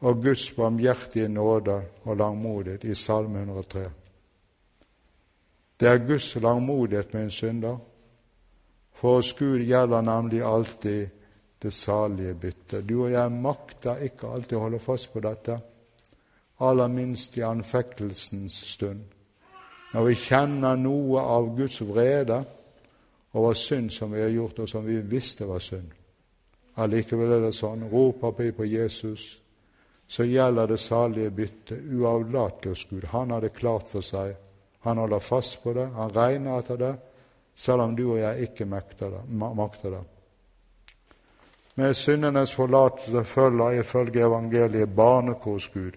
og 0.00 0.22
Guds 0.22 0.50
barmhjertige 0.52 1.28
nåde 1.28 1.82
og 2.04 2.16
langmodighet 2.16 2.84
i 2.84 2.94
Salme 2.94 3.38
103. 3.38 3.84
Det 5.80 5.88
er 5.88 6.06
Guds 6.06 6.34
langmodighet 6.34 7.14
med 7.14 7.22
en 7.24 7.30
synder. 7.30 7.78
For 8.92 9.16
oss 9.16 9.32
Gud 9.32 9.60
gjelder 9.60 10.00
nemlig 10.00 10.42
alltid 10.42 11.08
det 11.66 11.74
salige 11.74 12.34
byttet. 12.34 12.86
Du 12.86 13.00
og 13.04 13.12
jeg 13.12 13.32
makter 13.32 14.04
ikke 14.06 14.30
alltid 14.30 14.58
å 14.58 14.64
holde 14.66 14.82
fast 14.82 15.10
på 15.12 15.22
dette, 15.24 15.58
aller 16.62 16.88
minst 16.88 17.36
i 17.36 17.44
anfektelsens 17.44 18.56
stund. 18.70 19.02
Når 19.92 20.06
vi 20.06 20.14
kjenner 20.18 20.78
noe 20.78 21.22
av 21.22 21.50
Guds 21.56 21.80
vrede 21.86 22.38
over 23.36 23.54
synd 23.58 23.92
som 23.92 24.12
vi 24.12 24.22
har 24.22 24.32
gjort, 24.32 24.62
og 24.64 24.68
som 24.68 24.86
vi 24.86 25.00
visste 25.04 25.48
var 25.48 25.60
synd. 25.64 25.90
Allikevel 26.80 27.36
er 27.36 27.44
det 27.46 27.54
sånn. 27.56 27.86
Roper 27.90 28.34
vi 28.38 28.50
på 28.56 28.66
Jesus, 28.68 29.26
så 30.06 30.24
gjelder 30.24 30.70
det 30.70 30.80
salige 30.80 31.32
byttet 31.34 31.92
uavlatelig 31.92 32.74
hos 32.74 32.84
Gud. 32.90 33.08
Han 33.12 33.32
har 33.34 33.44
det 33.44 33.54
klart 33.56 33.88
for 33.90 34.04
seg. 34.04 34.36
Han 34.86 35.00
holder 35.02 35.24
fast 35.24 35.62
på 35.64 35.74
det, 35.74 35.88
han 35.96 36.12
regner 36.14 36.60
etter 36.60 36.78
det, 36.78 36.92
selv 37.56 37.88
om 37.88 37.96
du 37.96 38.04
og 38.12 38.20
jeg 38.20 38.50
ikke 38.50 38.68
makter 38.70 39.16
det. 39.96 40.04
Med 41.76 41.94
syndenes 41.94 42.52
forlatelse 42.52 43.24
følger 43.24 43.70
ifølge 43.70 44.20
evangeliet 44.20 44.96
barnekors 44.96 45.68
Gud. 45.68 45.92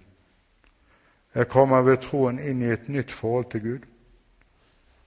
Jeg 1.36 1.47
kommer 1.47 1.82
ved 1.82 1.97
troen 1.97 2.39
inn 2.39 2.61
i 2.61 2.71
et 2.73 2.89
nytt 2.89 3.11
forhold 3.11 3.45
til 3.51 3.61
Gud. 3.61 3.86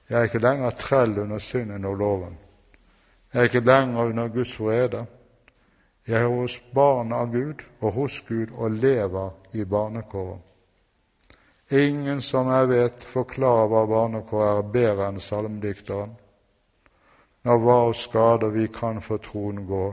Jeg 0.08 0.18
er 0.18 0.22
ikke 0.22 0.38
lenger 0.38 0.70
trell 0.70 1.18
under 1.18 1.38
synden 1.38 1.84
og 1.84 1.96
loven. 1.96 2.38
Jeg 3.34 3.40
er 3.40 3.44
ikke 3.44 3.60
lenger 3.60 4.04
under 4.04 4.28
Guds 4.28 4.60
vrede. 4.60 5.06
Jeg 6.08 6.22
er 6.22 6.28
hos 6.28 6.58
barn 6.74 7.12
av 7.12 7.32
Gud 7.32 7.62
og 7.80 7.92
hos 7.92 8.20
Gud 8.28 8.46
og 8.56 8.70
lever 8.70 9.30
i 9.52 9.64
barnekåret. 9.64 10.40
Ingen 11.70 12.20
som 12.20 12.48
jeg 12.50 12.68
vet, 12.68 13.04
forklarer 13.04 13.68
hva 13.68 13.84
barnekåret 13.86 14.58
er 14.58 14.72
bedre 14.72 15.08
enn 15.08 15.20
salmedikteren. 15.20 16.10
Når 17.44 17.58
hva 17.58 17.76
og 17.88 17.94
skade 17.94 18.50
vi 18.52 18.66
kan 18.66 19.00
for 19.02 19.22
troen 19.22 19.62
gå, 19.66 19.86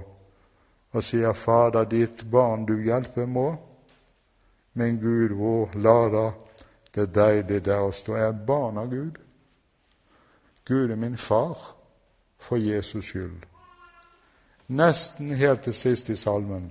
og 0.91 1.03
sier 1.03 1.33
Fader, 1.33 1.85
ditt 1.85 2.23
barn 2.31 2.65
du 2.65 2.79
hjelper 2.81 3.25
må. 3.25 3.49
Min 4.73 4.97
Gud, 4.99 5.35
hvor 5.37 5.69
lader 5.73 6.31
det 6.95 7.09
deg 7.13 7.43
det 7.49 7.65
der 7.65 7.85
å 7.85 7.91
stå. 7.93 8.15
Jeg 8.17 8.27
er 8.27 8.45
barn 8.47 8.77
av 8.77 8.89
Gud. 8.89 9.19
Gud 10.65 10.91
er 10.91 10.95
min 10.95 11.17
far 11.17 11.57
for 12.37 12.57
Jesus 12.57 13.05
skyld. 13.05 13.45
Nesten 14.69 15.33
helt 15.33 15.63
til 15.65 15.73
sist 15.73 16.09
i 16.09 16.15
salmen 16.15 16.69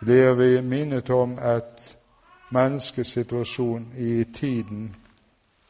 blir 0.00 0.34
vi 0.36 0.60
minnet 0.60 1.10
om 1.10 1.38
et 1.38 1.96
menneskes 2.52 3.12
situasjon 3.18 3.90
i 3.96 4.24
tiden 4.24 4.94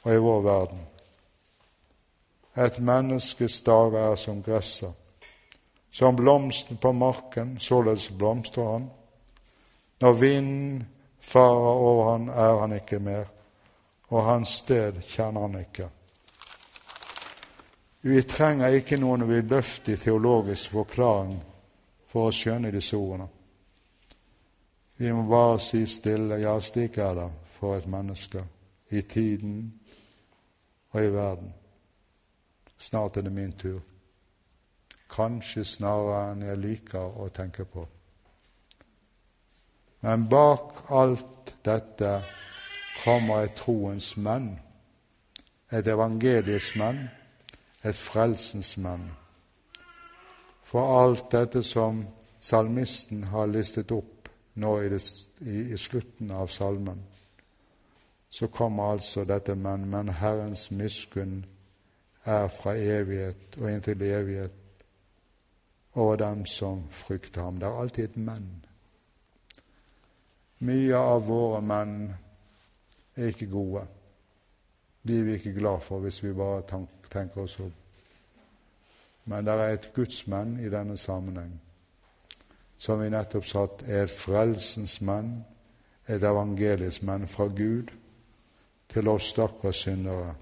og 0.03 0.13
i 0.13 0.23
vår 0.23 0.43
verden. 0.43 0.85
Et 2.57 2.79
menneskes 2.79 3.61
dager 3.61 4.13
er 4.13 4.17
som 4.17 4.43
gresset. 4.43 4.95
Som 5.97 6.17
blomsten 6.17 6.77
på 6.77 6.93
marken, 6.93 7.59
således 7.61 8.11
blomstrer 8.11 8.73
han. 8.73 8.91
Når 10.01 10.13
vinden 10.13 10.87
farer 11.21 11.73
over 11.73 12.11
han, 12.11 12.29
er 12.29 12.61
han 12.61 12.73
ikke 12.73 12.99
mer, 12.99 13.25
og 14.09 14.25
hans 14.25 14.49
sted 14.49 15.01
kjenner 15.01 15.41
han 15.41 15.57
ikke. 15.61 15.89
Vi 18.01 18.23
trenger 18.29 18.77
ikke 18.77 19.01
noen 19.01 19.25
vidløftig 19.25 19.97
teologisk 20.05 20.77
forklaring 20.77 21.41
for 22.13 22.29
å 22.29 22.37
skjønne 22.43 22.75
disse 22.77 23.01
ordene. 23.01 23.31
Vi 25.01 25.17
må 25.17 25.25
bare 25.33 25.59
si 25.65 25.87
stille 25.89 26.43
ja, 26.45 26.59
slik 26.61 27.01
er 27.01 27.17
det 27.23 27.31
for 27.57 27.81
et 27.81 27.89
menneske 27.89 28.45
i 28.93 29.01
tiden 29.01 29.73
og 30.93 31.03
i 31.03 31.09
verden. 31.09 31.53
Snart 32.77 33.17
er 33.17 33.31
det 33.31 33.33
min 33.33 33.57
tur. 33.57 33.81
Kanskje 35.13 35.65
snarere 35.65 36.33
enn 36.33 36.43
jeg 36.47 36.63
liker 36.63 37.21
å 37.23 37.29
tenke 37.35 37.65
på. 37.65 37.87
Men 40.07 40.27
bak 40.31 40.91
alt 40.91 41.53
dette 41.67 42.11
kommer 43.05 43.47
et 43.47 43.57
troens 43.59 44.13
menn, 44.17 44.51
et 45.71 45.87
evangeliets 45.87 46.75
menn, 46.79 47.07
et 47.83 47.97
frelsens 47.97 48.77
menn. 48.83 49.09
For 50.67 50.99
alt 51.01 51.31
dette 51.33 51.63
som 51.63 52.05
salmisten 52.43 53.25
har 53.33 53.51
listet 53.51 53.93
opp 53.95 54.31
nå 54.63 54.73
i, 54.83 54.89
det, 54.91 55.01
i, 55.47 55.73
i 55.73 55.79
slutten 55.79 56.31
av 56.35 56.51
salmen, 56.55 57.03
så 58.31 58.49
kommer 58.53 58.93
altså 58.97 59.25
dette 59.25 59.55
menn, 59.55 59.87
men 59.91 60.11
Herrens 60.21 60.69
miskunn 60.71 61.45
er 62.27 62.49
fra 62.53 62.75
evighet 62.77 63.59
og 63.61 63.71
inntil 63.71 64.03
evighet 64.03 64.66
over 65.97 66.17
dem 66.17 66.47
som 66.47 66.85
frykter 66.91 67.43
ham. 67.43 67.59
Det 67.59 67.67
er 67.67 67.81
alltid 67.81 68.05
et 68.05 68.17
men. 68.17 68.49
Mye 70.59 70.97
av 70.97 71.27
våre 71.29 71.61
menn 71.65 71.97
er 73.17 73.33
ikke 73.33 73.49
gode. 73.53 73.87
De 75.07 75.19
er 75.19 75.25
vi 75.25 75.37
ikke 75.39 75.57
glad 75.57 75.81
for 75.81 76.05
hvis 76.05 76.23
vi 76.25 76.33
bare 76.37 76.65
tenker 77.11 77.43
oss 77.43 77.59
opp. 77.61 77.83
Men 79.25 79.45
det 79.47 79.55
er 79.55 79.75
et 79.75 79.91
gudsmenn 79.95 80.59
i 80.61 80.71
denne 80.71 80.97
sammenheng. 80.97 81.61
som 82.79 83.01
vi 83.01 83.09
nettopp 83.11 83.45
satt, 83.49 83.83
er 83.89 84.05
et 84.05 84.11
frelsens 84.13 85.01
menn, 85.01 85.45
et 86.07 86.23
evangeliets 86.23 87.01
menn 87.03 87.25
fra 87.29 87.47
Gud 87.49 87.89
til 88.93 89.09
oss 89.09 89.31
stakkars 89.33 89.81
syndere. 89.87 90.35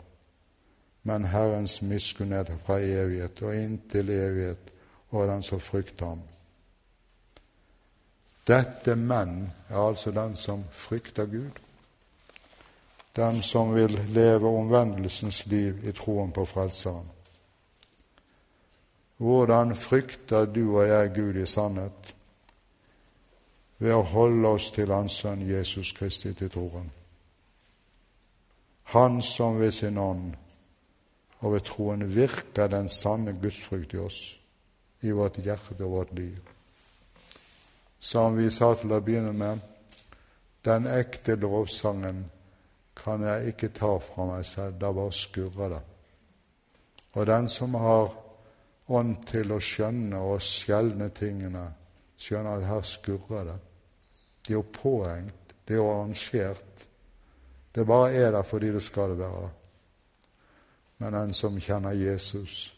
Men 1.02 1.24
Herrens 1.24 1.82
miskunnhet 1.82 2.50
fra 2.66 2.80
evighet 2.80 3.42
og 3.42 3.54
inntil 3.54 4.10
evighet 4.10 4.73
og 5.14 5.28
den 5.28 5.42
som 5.42 5.60
frykter 5.60 6.06
ham. 6.06 6.22
Dette 8.46 8.96
menn 8.96 9.52
er 9.70 9.78
altså 9.78 10.10
den 10.12 10.36
som 10.36 10.64
frykter 10.72 11.26
Gud, 11.26 11.60
den 13.16 13.42
som 13.42 13.74
vil 13.74 13.94
leve 14.08 14.48
omvendelsens 14.48 15.46
liv 15.46 15.86
i 15.88 15.92
troen 15.92 16.32
på 16.32 16.44
Frelseren. 16.44 17.06
Hvordan 19.16 19.76
frykter 19.76 20.44
du 20.44 20.76
og 20.76 20.88
jeg 20.88 21.14
Gud 21.14 21.36
i 21.38 21.46
sannhet? 21.46 22.14
Ved 23.78 23.94
å 23.94 24.02
holde 24.02 24.48
oss 24.48 24.70
til 24.74 24.92
Hans 24.92 25.20
Sønn 25.22 25.46
Jesus 25.48 25.92
Kristi 25.92 26.34
til 26.34 26.50
troen. 26.50 26.90
Han 28.94 29.22
som 29.22 29.60
ved 29.60 29.72
sin 29.72 29.98
ånd 29.98 30.34
og 31.40 31.52
ved 31.52 31.60
troen 31.60 32.04
virker 32.14 32.68
den 32.68 32.88
sanne 32.88 33.32
gudsfrykt 33.42 33.94
i 33.94 34.00
oss, 34.00 34.20
i 35.04 35.12
vårt 35.12 35.38
hjerte 35.38 35.76
og 35.84 35.90
vårt 35.98 36.12
liv. 36.16 36.40
Som 38.00 38.36
vi 38.36 38.50
sa 38.52 38.72
til 38.76 38.92
å 38.92 39.00
begynne 39.04 39.32
med, 39.36 39.60
den 40.64 40.88
ekte 40.88 41.36
lovsangen 41.36 42.24
kan 42.96 43.24
jeg 43.24 43.52
ikke 43.52 43.72
ta 43.76 43.94
fra 44.00 44.26
meg 44.28 44.44
selv, 44.48 44.78
da 44.80 44.92
bare 44.92 45.12
skurrer 45.12 45.74
det. 45.74 45.80
Og 47.14 47.26
den 47.26 47.48
som 47.48 47.74
har 47.78 48.12
ånd 48.88 49.16
til 49.28 49.52
å 49.54 49.60
skjønne 49.62 50.20
og 50.20 50.42
skjelne 50.44 51.08
tingene, 51.14 51.64
skjønner 52.20 52.60
at 52.60 52.68
her 52.68 52.86
skurrer 52.88 53.50
det. 53.50 53.58
Det 54.44 54.52
er 54.52 54.58
jo 54.58 54.64
påhengt, 54.72 55.54
det 55.64 55.76
er 55.76 55.80
jo 55.80 55.90
arrangert. 55.90 56.86
Det 57.74 57.86
bare 57.86 58.12
er 58.12 58.32
der 58.32 58.42
fordi 58.46 58.72
det 58.72 58.82
skal 58.82 59.18
være 59.18 59.50
Men 60.98 61.12
den 61.12 61.32
som 61.32 61.60
kjenner 61.60 61.92
Jesus, 61.92 62.76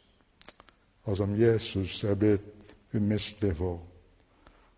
og 1.06 1.16
som 1.16 1.34
Jesus 1.38 2.02
er 2.04 2.18
blitt 2.18 2.74
umistelig 2.94 3.54
for, 3.58 3.78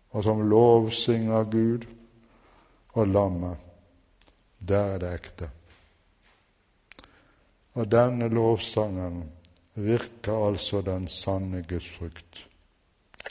og 0.09 0.23
som 0.23 0.43
lovsynger 0.49 1.49
Gud 1.49 1.85
og 2.93 3.07
lammet, 3.07 3.57
der 4.59 4.95
er 4.95 5.01
det 5.01 5.13
ekte. 5.13 5.49
Og 7.73 7.87
denne 7.91 8.27
lovsangen 8.29 9.23
virker 9.75 10.47
altså 10.49 10.81
den 10.81 11.07
sanne 11.07 11.63
Guds 11.63 11.87
frukt 11.97 12.45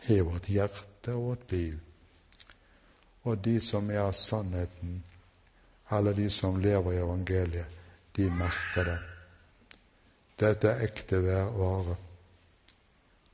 i 0.08 0.20
vårt 0.20 0.48
hjerte 0.48 1.14
og 1.14 1.24
vårt 1.26 1.52
liv. 1.52 1.78
Og 3.22 3.44
de 3.44 3.58
som 3.60 3.90
er 3.90 4.06
av 4.06 4.14
sannheten, 4.16 5.02
eller 5.92 6.16
de 6.16 6.30
som 6.30 6.60
lever 6.60 6.92
i 6.94 7.00
evangeliet, 7.02 7.78
de 8.16 8.30
merker 8.30 8.88
det. 8.88 8.98
Dette 10.38 10.70
er 10.70 10.84
ekte 10.86 11.20
vare. 11.22 11.96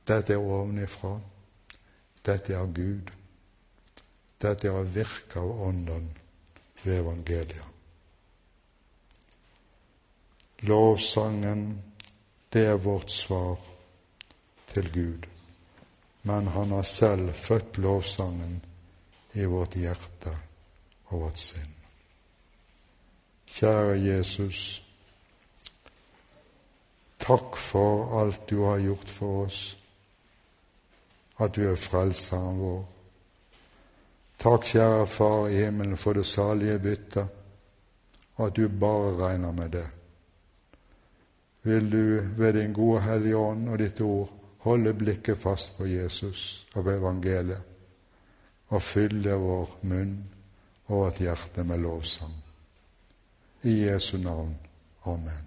Dette 0.07 0.33
er 0.33 0.41
ovenifra. 0.41 1.19
Dette 2.25 2.53
er 2.53 2.65
Gud. 2.65 3.11
Dette 4.41 4.67
er 4.67 4.91
virke 4.93 5.39
av 5.41 5.61
Ånden 5.67 6.09
ved 6.83 6.99
evangeliet. 6.99 7.71
Lovsangen 10.65 11.65
det 12.53 12.65
er 12.65 12.77
vårt 12.79 13.11
svar 13.11 13.57
til 14.71 14.91
Gud. 14.93 15.25
Men 16.23 16.47
han 16.47 16.71
har 16.71 16.81
selv 16.81 17.33
født 17.33 17.77
lovsangen 17.77 18.61
i 19.33 19.45
vårt 19.45 19.75
hjerte 19.75 20.31
og 21.11 21.25
vårt 21.25 21.37
sinn. 21.37 21.73
Kjære 23.55 23.97
Jesus, 24.01 24.61
takk 27.19 27.59
for 27.59 28.15
alt 28.21 28.49
du 28.49 28.63
har 28.63 28.79
gjort 28.83 29.11
for 29.11 29.45
oss, 29.45 29.59
at 31.39 31.55
du 31.55 31.65
er 31.69 31.75
frelseren 31.75 32.59
vår. 32.59 32.85
Takk, 34.39 34.65
kjære 34.71 35.05
Far 35.07 35.47
i 35.47 35.59
himmelen, 35.63 35.97
for 35.97 36.13
det 36.13 36.25
salige 36.25 36.79
byttet, 36.79 37.27
at 38.37 38.55
du 38.55 38.67
bare 38.67 39.15
regner 39.19 39.51
med 39.51 39.69
det 39.69 39.85
vil 41.65 41.91
du 41.91 42.27
ved 42.37 42.53
din 42.53 42.73
gode 42.73 43.01
Hellige 43.01 43.37
Ånd 43.37 43.69
og 43.69 43.79
ditt 43.79 44.01
ord 44.01 44.29
holde 44.65 44.93
blikket 44.93 45.37
fast 45.41 45.77
på 45.77 45.87
Jesus 45.89 46.67
og 46.75 46.83
på 46.83 46.93
evangeliet, 46.93 47.61
og 48.69 48.81
fylle 48.81 49.33
vår 49.41 49.73
munn 49.81 50.13
og 50.85 50.99
vårt 50.99 51.23
hjerte 51.25 51.65
med 51.65 51.81
lovsang. 51.81 52.37
I 53.63 53.81
Jesu 53.87 54.17
navn. 54.17 54.55
Amen. 55.05 55.44